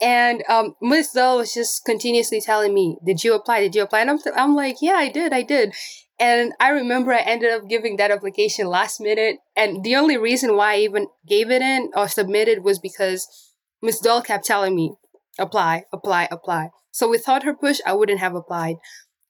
And 0.00 0.44
um, 0.48 0.76
Ms. 0.80 1.10
Doyle 1.14 1.38
was 1.38 1.52
just 1.52 1.84
continuously 1.84 2.40
telling 2.40 2.72
me, 2.72 2.96
did 3.04 3.24
you 3.24 3.34
apply? 3.34 3.62
Did 3.62 3.74
you 3.74 3.82
apply? 3.82 4.02
And 4.02 4.10
I'm, 4.10 4.18
I'm 4.36 4.54
like, 4.54 4.76
yeah, 4.80 4.94
I 4.94 5.08
did. 5.08 5.32
I 5.32 5.42
did. 5.42 5.74
And 6.20 6.52
I 6.60 6.68
remember 6.68 7.12
I 7.12 7.18
ended 7.18 7.50
up 7.50 7.68
giving 7.68 7.96
that 7.96 8.12
application 8.12 8.68
last 8.68 9.00
minute. 9.00 9.38
And 9.56 9.82
the 9.82 9.96
only 9.96 10.16
reason 10.16 10.56
why 10.56 10.74
I 10.74 10.78
even 10.78 11.08
gave 11.26 11.50
it 11.50 11.62
in 11.62 11.90
or 11.96 12.06
submitted 12.06 12.62
was 12.62 12.78
because 12.78 13.26
Miss 13.82 13.98
Doyle 13.98 14.22
kept 14.22 14.46
telling 14.46 14.76
me, 14.76 14.94
apply, 15.40 15.86
apply, 15.92 16.28
apply. 16.30 16.70
So 16.92 17.08
without 17.08 17.42
her 17.42 17.54
push, 17.54 17.78
I 17.84 17.94
wouldn't 17.94 18.20
have 18.20 18.34
applied. 18.34 18.76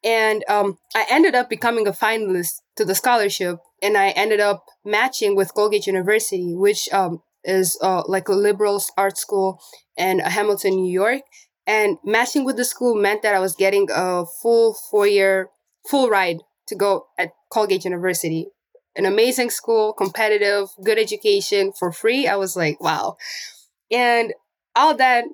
And 0.05 0.45
um, 0.49 0.79
I 0.95 1.05
ended 1.11 1.35
up 1.35 1.51
becoming 1.51 1.87
a 1.87 1.93
finalist 1.93 2.61
to 2.77 2.85
the 2.85 2.95
scholarship. 2.95 3.59
And 3.83 3.97
I 3.97 4.11
ended 4.11 4.41
up 4.41 4.65
matching 4.85 5.37
with 5.37 5.55
Colgate 5.55 5.87
University, 5.87 6.55
which 6.55 6.89
um, 6.93 7.23
is 7.45 7.79
uh, 7.83 8.03
like 8.07 8.29
a 8.29 8.35
liberal 8.35 8.83
arts 8.97 9.21
school 9.21 9.61
in 9.97 10.21
Hamilton, 10.21 10.77
New 10.77 10.91
York. 10.91 11.23
And 11.67 11.99
matching 12.05 12.45
with 12.45 12.57
the 12.57 12.65
school 12.65 12.95
meant 12.95 13.23
that 13.23 13.35
I 13.35 13.41
was 13.41 13.55
getting 13.55 13.89
a 13.95 14.25
full 14.25 14.75
four 14.91 15.07
year, 15.07 15.51
full 15.87 16.09
ride 16.09 16.39
to 16.69 16.75
go 16.75 17.07
at 17.19 17.33
Colgate 17.51 17.85
University. 17.85 18.47
An 18.97 19.05
amazing 19.05 19.51
school, 19.51 19.93
competitive, 19.93 20.71
good 20.83 20.99
education 20.99 21.73
for 21.73 21.93
free. 21.93 22.27
I 22.27 22.37
was 22.37 22.57
like, 22.57 22.81
wow. 22.81 23.17
And 23.91 24.33
all 24.75 24.97
that, 24.97 25.25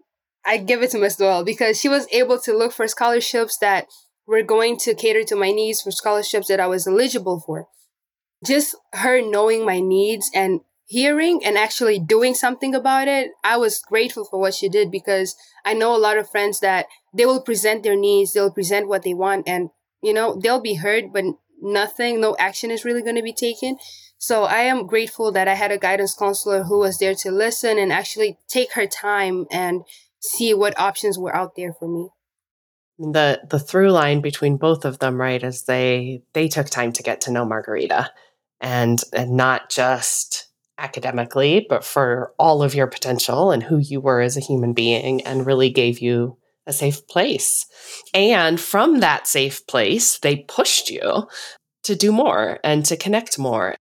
I 0.44 0.58
give 0.58 0.82
it 0.82 0.90
to 0.90 0.98
Miss 0.98 1.16
Doyle 1.16 1.44
because 1.44 1.80
she 1.80 1.88
was 1.88 2.06
able 2.12 2.38
to 2.40 2.52
look 2.52 2.72
for 2.72 2.86
scholarships 2.88 3.56
that 3.58 3.86
were 4.26 4.42
going 4.42 4.78
to 4.78 4.94
cater 4.94 5.22
to 5.24 5.36
my 5.36 5.50
needs 5.50 5.82
for 5.82 5.90
scholarships 5.90 6.48
that 6.48 6.60
I 6.60 6.66
was 6.66 6.86
eligible 6.86 7.40
for. 7.40 7.68
Just 8.44 8.76
her 8.92 9.20
knowing 9.20 9.64
my 9.64 9.80
needs 9.80 10.30
and 10.34 10.60
hearing 10.86 11.44
and 11.44 11.56
actually 11.56 11.98
doing 11.98 12.34
something 12.34 12.74
about 12.74 13.08
it, 13.08 13.30
I 13.42 13.56
was 13.56 13.78
grateful 13.78 14.24
for 14.24 14.38
what 14.38 14.54
she 14.54 14.68
did 14.68 14.90
because 14.90 15.34
I 15.64 15.74
know 15.74 15.96
a 15.96 15.98
lot 15.98 16.18
of 16.18 16.30
friends 16.30 16.60
that 16.60 16.86
they 17.14 17.26
will 17.26 17.40
present 17.40 17.82
their 17.82 17.96
needs, 17.96 18.32
they'll 18.32 18.50
present 18.50 18.88
what 18.88 19.02
they 19.02 19.14
want, 19.14 19.48
and 19.48 19.70
you 20.02 20.12
know, 20.12 20.38
they'll 20.38 20.60
be 20.60 20.74
heard, 20.74 21.12
but 21.12 21.24
nothing, 21.62 22.20
no 22.20 22.36
action 22.38 22.70
is 22.70 22.84
really 22.84 23.02
going 23.02 23.16
to 23.16 23.22
be 23.22 23.32
taken. 23.32 23.78
So 24.18 24.44
I 24.44 24.60
am 24.60 24.86
grateful 24.86 25.32
that 25.32 25.48
I 25.48 25.54
had 25.54 25.70
a 25.70 25.78
guidance 25.78 26.14
counselor 26.14 26.64
who 26.64 26.78
was 26.78 26.98
there 26.98 27.14
to 27.14 27.30
listen 27.30 27.78
and 27.78 27.92
actually 27.92 28.38
take 28.48 28.74
her 28.74 28.86
time 28.86 29.46
and 29.50 29.82
see 30.20 30.54
what 30.54 30.78
options 30.78 31.18
were 31.18 31.34
out 31.34 31.56
there 31.56 31.72
for 31.72 31.88
me. 31.88 32.08
The 32.98 33.40
the 33.48 33.58
through 33.58 33.90
line 33.90 34.20
between 34.20 34.56
both 34.56 34.84
of 34.84 34.98
them, 34.98 35.20
right, 35.20 35.42
is 35.42 35.64
they 35.64 36.22
they 36.32 36.48
took 36.48 36.68
time 36.68 36.92
to 36.92 37.02
get 37.02 37.22
to 37.22 37.32
know 37.32 37.44
Margarida 37.44 38.08
and 38.60 39.00
and 39.12 39.36
not 39.36 39.70
just 39.70 40.48
academically, 40.78 41.66
but 41.68 41.84
for 41.84 42.32
all 42.38 42.62
of 42.62 42.74
your 42.74 42.86
potential 42.86 43.50
and 43.50 43.62
who 43.62 43.78
you 43.78 44.00
were 44.00 44.20
as 44.20 44.36
a 44.36 44.40
human 44.40 44.72
being 44.72 45.22
and 45.22 45.46
really 45.46 45.70
gave 45.70 46.00
you 46.00 46.36
a 46.66 46.72
safe 46.72 47.06
place. 47.06 47.66
And 48.12 48.60
from 48.60 49.00
that 49.00 49.26
safe 49.26 49.66
place, 49.66 50.18
they 50.18 50.36
pushed 50.36 50.90
you 50.90 51.28
to 51.84 51.94
do 51.94 52.10
more 52.10 52.58
and 52.64 52.84
to 52.86 52.96
connect 52.96 53.38
more. 53.38 53.76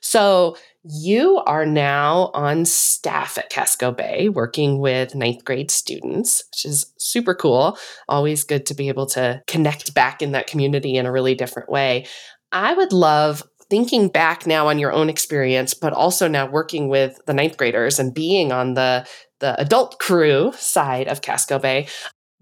So, 0.00 0.56
you 0.88 1.38
are 1.46 1.66
now 1.66 2.30
on 2.34 2.64
staff 2.64 3.38
at 3.38 3.50
Casco 3.50 3.90
Bay 3.90 4.28
working 4.28 4.78
with 4.78 5.14
ninth 5.14 5.44
grade 5.44 5.70
students, 5.70 6.44
which 6.50 6.64
is 6.64 6.92
super 6.98 7.34
cool. 7.34 7.78
Always 8.08 8.44
good 8.44 8.66
to 8.66 8.74
be 8.74 8.88
able 8.88 9.06
to 9.06 9.42
connect 9.46 9.94
back 9.94 10.22
in 10.22 10.32
that 10.32 10.46
community 10.46 10.96
in 10.96 11.06
a 11.06 11.12
really 11.12 11.34
different 11.34 11.68
way. 11.68 12.06
I 12.52 12.74
would 12.74 12.92
love 12.92 13.42
thinking 13.68 14.08
back 14.08 14.46
now 14.46 14.68
on 14.68 14.78
your 14.78 14.92
own 14.92 15.08
experience, 15.08 15.74
but 15.74 15.92
also 15.92 16.28
now 16.28 16.48
working 16.48 16.88
with 16.88 17.18
the 17.26 17.34
ninth 17.34 17.56
graders 17.56 17.98
and 17.98 18.14
being 18.14 18.52
on 18.52 18.74
the, 18.74 19.06
the 19.40 19.60
adult 19.60 19.98
crew 19.98 20.52
side 20.56 21.08
of 21.08 21.20
Casco 21.20 21.58
Bay. 21.58 21.88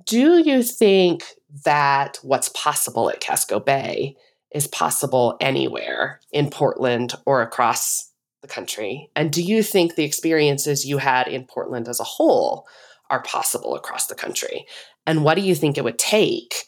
Do 0.05 0.39
you 0.39 0.63
think 0.63 1.25
that 1.65 2.19
what's 2.23 2.51
possible 2.51 3.09
at 3.09 3.21
Casco 3.21 3.59
Bay 3.59 4.17
is 4.55 4.67
possible 4.67 5.37
anywhere 5.41 6.21
in 6.31 6.51
Portland 6.51 7.15
or 7.25 7.41
across 7.41 8.11
the 8.45 8.55
country? 8.55 9.11
And 9.17 9.33
do 9.33 9.43
you 9.43 9.63
think 9.63 9.95
the 9.95 10.05
experiences 10.05 10.85
you 10.85 10.99
had 10.99 11.29
in 11.29 11.47
Portland 11.47 11.89
as 11.89 11.99
a 11.99 12.05
whole 12.05 12.69
are 13.09 13.23
possible 13.23 13.75
across 13.75 14.07
the 14.07 14.15
country? 14.15 14.67
And 15.07 15.25
what 15.25 15.37
do 15.37 15.41
you 15.41 15.55
think 15.55 15.79
it 15.79 15.85
would 15.85 15.99
take 15.99 16.67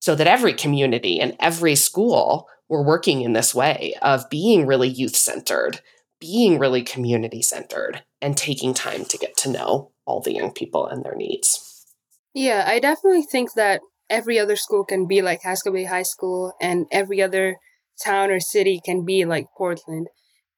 so 0.00 0.16
that 0.16 0.26
every 0.26 0.52
community 0.52 1.20
and 1.20 1.36
every 1.38 1.76
school 1.76 2.48
were 2.68 2.82
working 2.82 3.22
in 3.22 3.32
this 3.32 3.54
way 3.54 3.94
of 4.02 4.28
being 4.28 4.66
really 4.66 4.88
youth 4.88 5.14
centered, 5.14 5.80
being 6.20 6.58
really 6.58 6.82
community 6.82 7.42
centered, 7.42 8.02
and 8.20 8.36
taking 8.36 8.74
time 8.74 9.04
to 9.04 9.16
get 9.16 9.36
to 9.36 9.50
know 9.50 9.92
all 10.04 10.20
the 10.20 10.34
young 10.34 10.52
people 10.52 10.84
and 10.84 11.04
their 11.04 11.14
needs? 11.14 11.86
Yeah, 12.34 12.64
I 12.66 12.80
definitely 12.80 13.22
think 13.22 13.52
that 13.54 13.80
every 14.10 14.36
other 14.36 14.56
school 14.56 14.84
can 14.84 15.06
be 15.06 15.22
like 15.22 15.42
Casco 15.42 15.72
Bay 15.72 15.84
High 15.84 16.02
School, 16.02 16.54
and 16.60 16.86
every 16.90 17.22
other 17.22 17.58
town 18.02 18.32
or 18.32 18.40
city 18.40 18.80
can 18.84 19.04
be 19.04 19.24
like 19.24 19.46
Portland. 19.56 20.08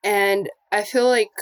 And 0.06 0.48
I 0.70 0.84
feel 0.84 1.08
like 1.08 1.32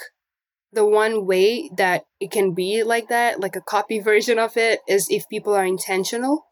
the 0.72 0.86
one 0.86 1.26
way 1.26 1.70
that 1.76 2.04
it 2.18 2.30
can 2.30 2.54
be 2.54 2.82
like 2.82 3.08
that, 3.10 3.38
like 3.38 3.56
a 3.56 3.60
copy 3.60 4.00
version 4.10 4.38
of 4.38 4.56
it, 4.56 4.80
is 4.88 5.06
if 5.10 5.28
people 5.28 5.52
are 5.54 5.66
intentional. 5.66 6.46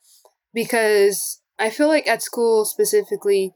Because 0.52 1.40
I 1.58 1.70
feel 1.70 1.88
like 1.88 2.06
at 2.06 2.22
school 2.22 2.66
specifically, 2.66 3.54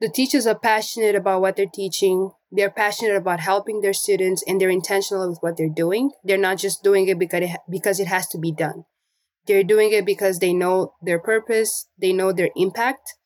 the 0.00 0.08
teachers 0.08 0.46
are 0.46 0.58
passionate 0.58 1.14
about 1.14 1.42
what 1.42 1.54
they're 1.54 1.66
teaching. 1.66 2.30
They're 2.50 2.70
passionate 2.70 3.14
about 3.14 3.40
helping 3.40 3.82
their 3.82 3.92
students 3.92 4.42
and 4.46 4.58
they're 4.58 4.70
intentional 4.70 5.28
with 5.28 5.38
what 5.42 5.58
they're 5.58 5.68
doing. 5.68 6.12
They're 6.24 6.38
not 6.38 6.56
just 6.56 6.82
doing 6.82 7.08
it 7.08 7.18
because 7.18 7.42
it, 7.42 7.50
because 7.70 8.00
it 8.00 8.08
has 8.08 8.26
to 8.28 8.38
be 8.38 8.52
done. 8.52 8.84
They're 9.46 9.62
doing 9.62 9.92
it 9.92 10.06
because 10.06 10.38
they 10.38 10.54
know 10.54 10.94
their 11.02 11.18
purpose, 11.18 11.88
they 11.98 12.12
know 12.12 12.32
their 12.32 12.50
impact, 12.56 13.16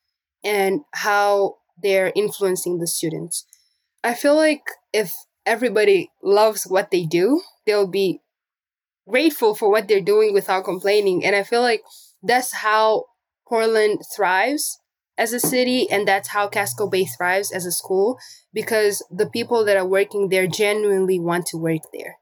and 0.43 0.81
how 0.93 1.57
they're 1.81 2.13
influencing 2.17 2.79
the 2.79 2.87
students. 2.87 3.47
I 4.07 4.15
feel 4.15 4.37
like 4.37 4.63
if 4.93 5.13
everybody 5.45 6.13
loves 6.23 6.63
what 6.63 6.93
they 6.93 7.05
do, 7.05 7.43
they'll 7.67 7.89
be 7.89 8.21
grateful 9.09 9.57
for 9.57 9.69
what 9.69 9.89
they're 9.89 10.01
doing 10.01 10.33
without 10.33 10.65
complaining. 10.65 11.25
And 11.25 11.35
I 11.35 11.43
feel 11.43 11.61
like 11.61 11.83
that's 12.23 12.55
how 12.55 13.07
Portland 13.49 14.03
thrives 14.15 14.79
as 15.19 15.33
a 15.33 15.41
city, 15.41 15.91
and 15.91 16.07
that's 16.07 16.29
how 16.29 16.47
Casco 16.47 16.89
Bay 16.89 17.05
thrives 17.05 17.51
as 17.51 17.67
a 17.67 17.73
school 17.73 18.17
because 18.53 19.05
the 19.11 19.29
people 19.29 19.65
that 19.65 19.77
are 19.77 19.87
working 19.87 20.29
there 20.29 20.47
genuinely 20.47 21.19
want 21.19 21.47
to 21.47 21.57
work 21.57 21.83
there. 21.93 22.19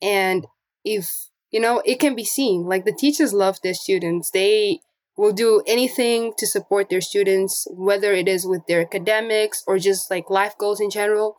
And 0.00 0.46
if, 0.84 1.10
you 1.50 1.58
know, 1.58 1.82
it 1.84 1.98
can 1.98 2.14
be 2.14 2.24
seen, 2.24 2.66
like 2.66 2.84
the 2.84 2.92
teachers 2.92 3.32
love 3.32 3.58
their 3.62 3.74
students. 3.74 4.30
They 4.30 4.78
will 5.16 5.32
do 5.32 5.62
anything 5.66 6.32
to 6.38 6.46
support 6.46 6.88
their 6.88 7.00
students, 7.00 7.66
whether 7.70 8.12
it 8.12 8.28
is 8.28 8.46
with 8.46 8.62
their 8.66 8.80
academics 8.80 9.62
or 9.66 9.78
just 9.78 10.10
like 10.10 10.30
life 10.30 10.54
goals 10.58 10.80
in 10.80 10.90
general. 10.90 11.36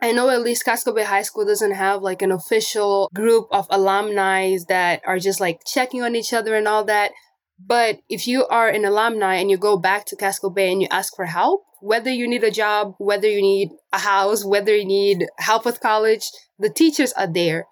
I 0.00 0.12
know 0.12 0.28
at 0.28 0.42
least 0.42 0.64
Casco 0.64 0.92
Bay 0.92 1.04
High 1.04 1.22
School 1.22 1.46
doesn't 1.46 1.72
have 1.72 2.02
like 2.02 2.22
an 2.22 2.30
official 2.30 3.08
group 3.14 3.46
of 3.50 3.66
alumni 3.70 4.56
that 4.68 5.00
are 5.06 5.18
just 5.18 5.40
like 5.40 5.60
checking 5.66 6.02
on 6.02 6.14
each 6.14 6.32
other 6.32 6.54
and 6.54 6.68
all 6.68 6.84
that. 6.84 7.12
But 7.58 8.00
if 8.08 8.26
you 8.26 8.46
are 8.46 8.68
an 8.68 8.84
alumni 8.84 9.36
and 9.36 9.50
you 9.50 9.56
go 9.56 9.76
back 9.76 10.04
to 10.06 10.16
Casco 10.16 10.50
Bay 10.50 10.72
and 10.72 10.82
you 10.82 10.88
ask 10.90 11.14
for 11.14 11.26
help, 11.26 11.62
whether 11.80 12.10
you 12.10 12.28
need 12.28 12.44
a 12.44 12.50
job, 12.50 12.94
whether 12.98 13.28
you 13.28 13.40
need 13.40 13.70
a 13.92 13.98
house, 13.98 14.44
whether 14.44 14.74
you 14.76 14.84
need 14.84 15.26
help 15.38 15.64
with 15.64 15.80
college, 15.80 16.30
the 16.58 16.70
teachers 16.70 17.12
are 17.12 17.32
there. 17.32 17.66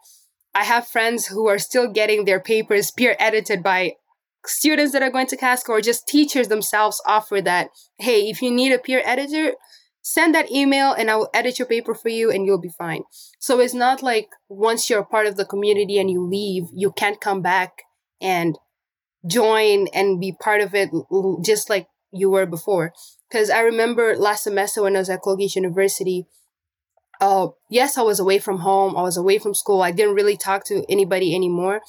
I 0.54 0.64
have 0.64 0.86
friends 0.86 1.26
who 1.26 1.48
are 1.48 1.58
still 1.58 1.90
getting 1.90 2.24
their 2.24 2.40
papers 2.40 2.90
peer 2.90 3.16
edited 3.18 3.62
by 3.62 3.94
students 4.46 4.92
that 4.92 5.02
are 5.02 5.10
going 5.10 5.26
to 5.28 5.36
Casco 5.36 5.72
or 5.72 5.80
just 5.80 6.06
teachers 6.08 6.48
themselves 6.48 7.00
offer 7.06 7.40
that, 7.42 7.70
hey, 7.98 8.28
if 8.28 8.42
you 8.42 8.50
need 8.50 8.72
a 8.72 8.78
peer 8.78 9.02
editor, 9.04 9.52
send 10.02 10.34
that 10.34 10.50
email 10.50 10.92
and 10.92 11.10
I 11.10 11.16
will 11.16 11.30
edit 11.32 11.58
your 11.58 11.68
paper 11.68 11.94
for 11.94 12.08
you 12.08 12.30
and 12.30 12.44
you'll 12.44 12.60
be 12.60 12.68
fine. 12.76 13.04
So 13.38 13.60
it's 13.60 13.74
not 13.74 14.02
like 14.02 14.28
once 14.48 14.90
you're 14.90 15.04
part 15.04 15.26
of 15.26 15.36
the 15.36 15.44
community 15.44 15.98
and 15.98 16.10
you 16.10 16.26
leave, 16.26 16.64
you 16.74 16.90
can't 16.92 17.20
come 17.20 17.40
back 17.40 17.82
and 18.20 18.58
join 19.26 19.86
and 19.94 20.20
be 20.20 20.32
part 20.32 20.60
of 20.60 20.74
it 20.74 20.90
just 21.44 21.70
like 21.70 21.86
you 22.12 22.30
were 22.30 22.46
before. 22.46 22.92
Because 23.30 23.48
I 23.48 23.60
remember 23.60 24.16
last 24.16 24.44
semester 24.44 24.82
when 24.82 24.96
I 24.96 24.98
was 24.98 25.08
at 25.10 25.22
Colgate 25.22 25.56
University, 25.56 26.26
uh, 27.20 27.48
yes, 27.70 27.96
I 27.96 28.02
was 28.02 28.18
away 28.18 28.40
from 28.40 28.58
home, 28.58 28.96
I 28.96 29.02
was 29.02 29.16
away 29.16 29.38
from 29.38 29.54
school, 29.54 29.82
I 29.82 29.92
didn't 29.92 30.16
really 30.16 30.36
talk 30.36 30.64
to 30.66 30.84
anybody 30.88 31.34
anymore. 31.34 31.80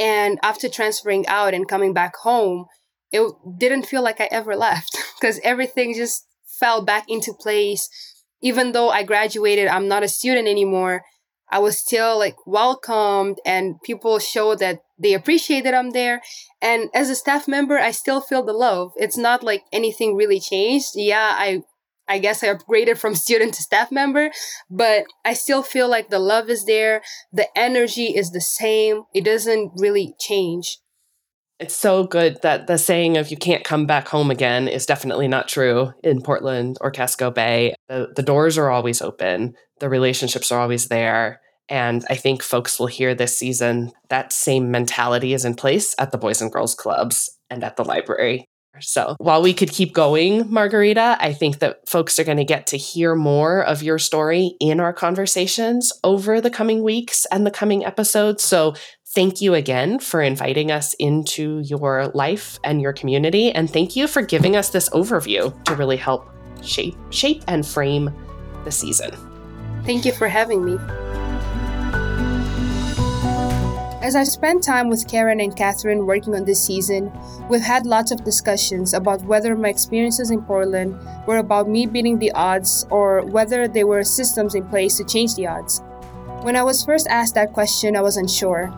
And 0.00 0.38
after 0.42 0.70
transferring 0.70 1.26
out 1.28 1.52
and 1.52 1.68
coming 1.68 1.92
back 1.92 2.16
home, 2.16 2.64
it 3.12 3.30
didn't 3.58 3.84
feel 3.86 4.02
like 4.02 4.20
I 4.20 4.28
ever 4.30 4.56
left 4.56 4.96
because 5.20 5.38
everything 5.44 5.94
just 5.94 6.26
fell 6.58 6.82
back 6.82 7.04
into 7.08 7.34
place. 7.34 7.88
Even 8.42 8.72
though 8.72 8.88
I 8.88 9.02
graduated, 9.02 9.68
I'm 9.68 9.86
not 9.86 10.02
a 10.02 10.08
student 10.08 10.48
anymore. 10.48 11.02
I 11.52 11.58
was 11.58 11.78
still 11.78 12.18
like 12.18 12.36
welcomed 12.46 13.38
and 13.44 13.82
people 13.82 14.18
showed 14.20 14.60
that 14.60 14.78
they 14.98 15.14
appreciate 15.14 15.64
that 15.64 15.74
I'm 15.74 15.90
there. 15.90 16.22
And 16.62 16.88
as 16.94 17.10
a 17.10 17.16
staff 17.16 17.46
member, 17.46 17.78
I 17.78 17.90
still 17.90 18.20
feel 18.20 18.42
the 18.42 18.52
love. 18.52 18.92
It's 18.96 19.18
not 19.18 19.42
like 19.42 19.64
anything 19.72 20.16
really 20.16 20.40
changed. 20.40 20.90
Yeah, 20.94 21.34
I 21.36 21.62
I 22.10 22.18
guess 22.18 22.42
I 22.42 22.48
upgraded 22.48 22.98
from 22.98 23.14
student 23.14 23.54
to 23.54 23.62
staff 23.62 23.92
member, 23.92 24.32
but 24.68 25.04
I 25.24 25.32
still 25.34 25.62
feel 25.62 25.88
like 25.88 26.10
the 26.10 26.18
love 26.18 26.50
is 26.50 26.64
there. 26.64 27.02
The 27.32 27.46
energy 27.56 28.06
is 28.06 28.32
the 28.32 28.40
same. 28.40 29.04
It 29.14 29.24
doesn't 29.24 29.74
really 29.76 30.14
change. 30.18 30.78
It's 31.60 31.76
so 31.76 32.04
good 32.04 32.42
that 32.42 32.66
the 32.66 32.78
saying 32.78 33.16
of 33.16 33.30
you 33.30 33.36
can't 33.36 33.62
come 33.62 33.86
back 33.86 34.08
home 34.08 34.30
again 34.30 34.66
is 34.66 34.86
definitely 34.86 35.28
not 35.28 35.46
true 35.46 35.92
in 36.02 36.20
Portland 36.20 36.78
or 36.80 36.90
Casco 36.90 37.30
Bay. 37.30 37.74
The, 37.88 38.08
the 38.16 38.22
doors 38.22 38.58
are 38.58 38.70
always 38.70 39.00
open, 39.00 39.54
the 39.78 39.88
relationships 39.88 40.50
are 40.50 40.60
always 40.60 40.88
there. 40.88 41.40
And 41.68 42.04
I 42.10 42.16
think 42.16 42.42
folks 42.42 42.80
will 42.80 42.88
hear 42.88 43.14
this 43.14 43.38
season 43.38 43.92
that 44.08 44.32
same 44.32 44.72
mentality 44.72 45.32
is 45.32 45.44
in 45.44 45.54
place 45.54 45.94
at 46.00 46.10
the 46.10 46.18
Boys 46.18 46.42
and 46.42 46.50
Girls 46.50 46.74
Clubs 46.74 47.30
and 47.48 47.62
at 47.62 47.76
the 47.76 47.84
library. 47.84 48.46
So 48.80 49.16
while 49.18 49.42
we 49.42 49.54
could 49.54 49.70
keep 49.70 49.92
going, 49.92 50.44
Margarida, 50.44 51.16
I 51.20 51.32
think 51.32 51.58
that 51.58 51.88
folks 51.88 52.18
are 52.18 52.24
going 52.24 52.38
to 52.38 52.44
get 52.44 52.66
to 52.68 52.76
hear 52.76 53.14
more 53.14 53.60
of 53.60 53.82
your 53.82 53.98
story 53.98 54.56
in 54.60 54.80
our 54.80 54.92
conversations 54.92 55.92
over 56.04 56.40
the 56.40 56.50
coming 56.50 56.82
weeks 56.82 57.26
and 57.26 57.46
the 57.46 57.50
coming 57.50 57.84
episodes. 57.84 58.42
So 58.42 58.74
thank 59.14 59.40
you 59.40 59.54
again 59.54 59.98
for 59.98 60.22
inviting 60.22 60.70
us 60.70 60.94
into 60.94 61.60
your 61.60 62.08
life 62.14 62.58
and 62.64 62.80
your 62.80 62.92
community. 62.92 63.50
And 63.52 63.70
thank 63.70 63.96
you 63.96 64.06
for 64.06 64.22
giving 64.22 64.56
us 64.56 64.70
this 64.70 64.88
overview 64.90 65.64
to 65.64 65.74
really 65.74 65.96
help 65.96 66.30
shape, 66.62 66.96
shape 67.10 67.42
and 67.48 67.66
frame 67.66 68.10
the 68.64 68.70
season. 68.70 69.10
Thank 69.84 70.04
you 70.04 70.12
for 70.12 70.28
having 70.28 70.64
me. 70.64 71.09
As 74.10 74.16
I've 74.16 74.26
spent 74.26 74.64
time 74.64 74.88
with 74.88 75.06
Karen 75.06 75.38
and 75.38 75.54
Katherine 75.54 76.04
working 76.04 76.34
on 76.34 76.44
this 76.44 76.60
season, 76.60 77.12
we've 77.48 77.60
had 77.60 77.86
lots 77.86 78.10
of 78.10 78.24
discussions 78.24 78.92
about 78.92 79.22
whether 79.22 79.54
my 79.54 79.68
experiences 79.68 80.32
in 80.32 80.42
Portland 80.42 80.98
were 81.28 81.36
about 81.36 81.68
me 81.68 81.86
beating 81.86 82.18
the 82.18 82.32
odds 82.32 82.84
or 82.90 83.24
whether 83.24 83.68
there 83.68 83.86
were 83.86 84.02
systems 84.02 84.56
in 84.56 84.66
place 84.66 84.96
to 84.96 85.04
change 85.04 85.36
the 85.36 85.46
odds. 85.46 85.80
When 86.42 86.56
I 86.56 86.64
was 86.64 86.84
first 86.84 87.06
asked 87.06 87.36
that 87.36 87.52
question, 87.52 87.94
I 87.94 88.00
was 88.00 88.16
unsure. 88.16 88.74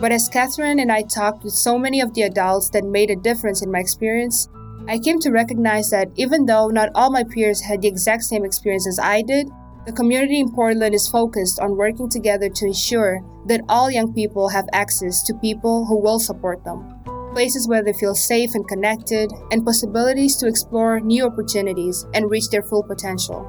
But 0.00 0.12
as 0.12 0.30
Katherine 0.30 0.78
and 0.78 0.90
I 0.90 1.02
talked 1.02 1.44
with 1.44 1.52
so 1.52 1.78
many 1.78 2.00
of 2.00 2.14
the 2.14 2.22
adults 2.22 2.70
that 2.70 2.84
made 2.84 3.10
a 3.10 3.16
difference 3.16 3.60
in 3.60 3.70
my 3.70 3.80
experience, 3.80 4.48
I 4.88 4.98
came 4.98 5.20
to 5.20 5.30
recognize 5.30 5.90
that 5.90 6.08
even 6.16 6.46
though 6.46 6.68
not 6.68 6.88
all 6.94 7.10
my 7.10 7.24
peers 7.24 7.60
had 7.60 7.82
the 7.82 7.88
exact 7.88 8.22
same 8.22 8.46
experience 8.46 8.88
as 8.88 8.98
I 8.98 9.20
did, 9.20 9.46
the 9.90 9.96
community 9.96 10.38
in 10.38 10.52
Portland 10.52 10.94
is 10.94 11.08
focused 11.08 11.58
on 11.58 11.76
working 11.76 12.08
together 12.08 12.48
to 12.48 12.66
ensure 12.66 13.24
that 13.46 13.64
all 13.68 13.90
young 13.90 14.14
people 14.14 14.48
have 14.48 14.68
access 14.72 15.20
to 15.24 15.34
people 15.34 15.84
who 15.84 16.00
will 16.00 16.20
support 16.20 16.62
them, 16.62 17.02
places 17.32 17.66
where 17.66 17.82
they 17.82 17.92
feel 17.94 18.14
safe 18.14 18.54
and 18.54 18.68
connected, 18.68 19.32
and 19.50 19.64
possibilities 19.64 20.36
to 20.36 20.46
explore 20.46 21.00
new 21.00 21.26
opportunities 21.26 22.06
and 22.14 22.30
reach 22.30 22.50
their 22.50 22.62
full 22.62 22.84
potential. 22.84 23.42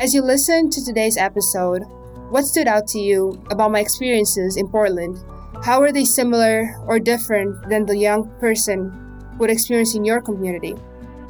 As 0.00 0.12
you 0.12 0.22
listen 0.22 0.70
to 0.70 0.84
today's 0.84 1.16
episode, 1.16 1.84
what 2.30 2.46
stood 2.46 2.66
out 2.66 2.88
to 2.88 2.98
you 2.98 3.40
about 3.52 3.70
my 3.70 3.78
experiences 3.78 4.56
in 4.56 4.66
Portland? 4.66 5.16
How 5.62 5.80
are 5.82 5.92
they 5.92 6.04
similar 6.04 6.74
or 6.88 6.98
different 6.98 7.68
than 7.68 7.86
the 7.86 7.96
young 7.96 8.28
person 8.40 8.90
would 9.38 9.50
experience 9.50 9.94
in 9.94 10.04
your 10.04 10.20
community? 10.20 10.74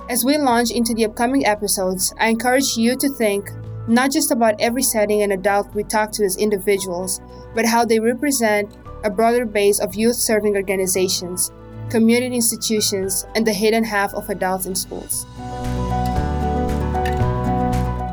As 0.08 0.24
we 0.24 0.38
launch 0.38 0.70
into 0.70 0.94
the 0.94 1.04
upcoming 1.04 1.44
episodes, 1.44 2.14
I 2.18 2.28
encourage 2.28 2.78
you 2.78 2.96
to 2.96 3.08
think 3.10 3.50
not 3.88 4.10
just 4.10 4.30
about 4.30 4.60
every 4.60 4.82
setting 4.82 5.22
and 5.22 5.32
adult 5.32 5.74
we 5.74 5.84
talk 5.84 6.10
to 6.12 6.24
as 6.24 6.36
individuals, 6.36 7.20
but 7.54 7.64
how 7.64 7.84
they 7.84 8.00
represent 8.00 8.76
a 9.04 9.10
broader 9.10 9.46
base 9.46 9.78
of 9.78 9.94
youth 9.94 10.16
serving 10.16 10.56
organizations, 10.56 11.52
community 11.90 12.36
institutions, 12.36 13.26
and 13.34 13.46
the 13.46 13.52
hidden 13.52 13.84
half 13.84 14.12
of 14.14 14.28
adults 14.28 14.66
in 14.66 14.74
schools. 14.74 15.24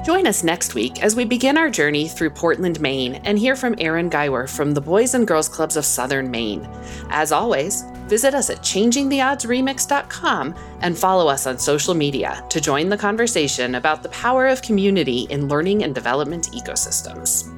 Join 0.05 0.27
us 0.27 0.43
next 0.43 0.75
week 0.75 1.01
as 1.01 1.15
we 1.15 1.25
begin 1.25 1.57
our 1.57 1.69
journey 1.69 2.07
through 2.07 2.31
Portland, 2.31 2.79
Maine, 2.79 3.15
and 3.23 3.39
hear 3.39 3.55
from 3.55 3.73
Erin 3.79 4.09
Geiwer 4.09 4.47
from 4.47 4.73
the 4.73 4.81
Boys 4.81 5.13
and 5.15 5.25
Girls 5.25 5.49
Clubs 5.49 5.77
of 5.77 5.85
Southern 5.85 6.29
Maine. 6.29 6.69
As 7.09 7.31
always, 7.31 7.83
visit 8.07 8.33
us 8.33 8.49
at 8.49 8.59
changingtheoddsremix.com 8.59 10.55
and 10.81 10.97
follow 10.97 11.27
us 11.27 11.45
on 11.47 11.59
social 11.59 11.93
media 11.93 12.43
to 12.49 12.59
join 12.59 12.89
the 12.89 12.97
conversation 12.97 13.75
about 13.75 14.03
the 14.03 14.09
power 14.09 14.47
of 14.47 14.61
community 14.61 15.27
in 15.29 15.47
learning 15.47 15.83
and 15.83 15.93
development 15.93 16.49
ecosystems. 16.51 17.52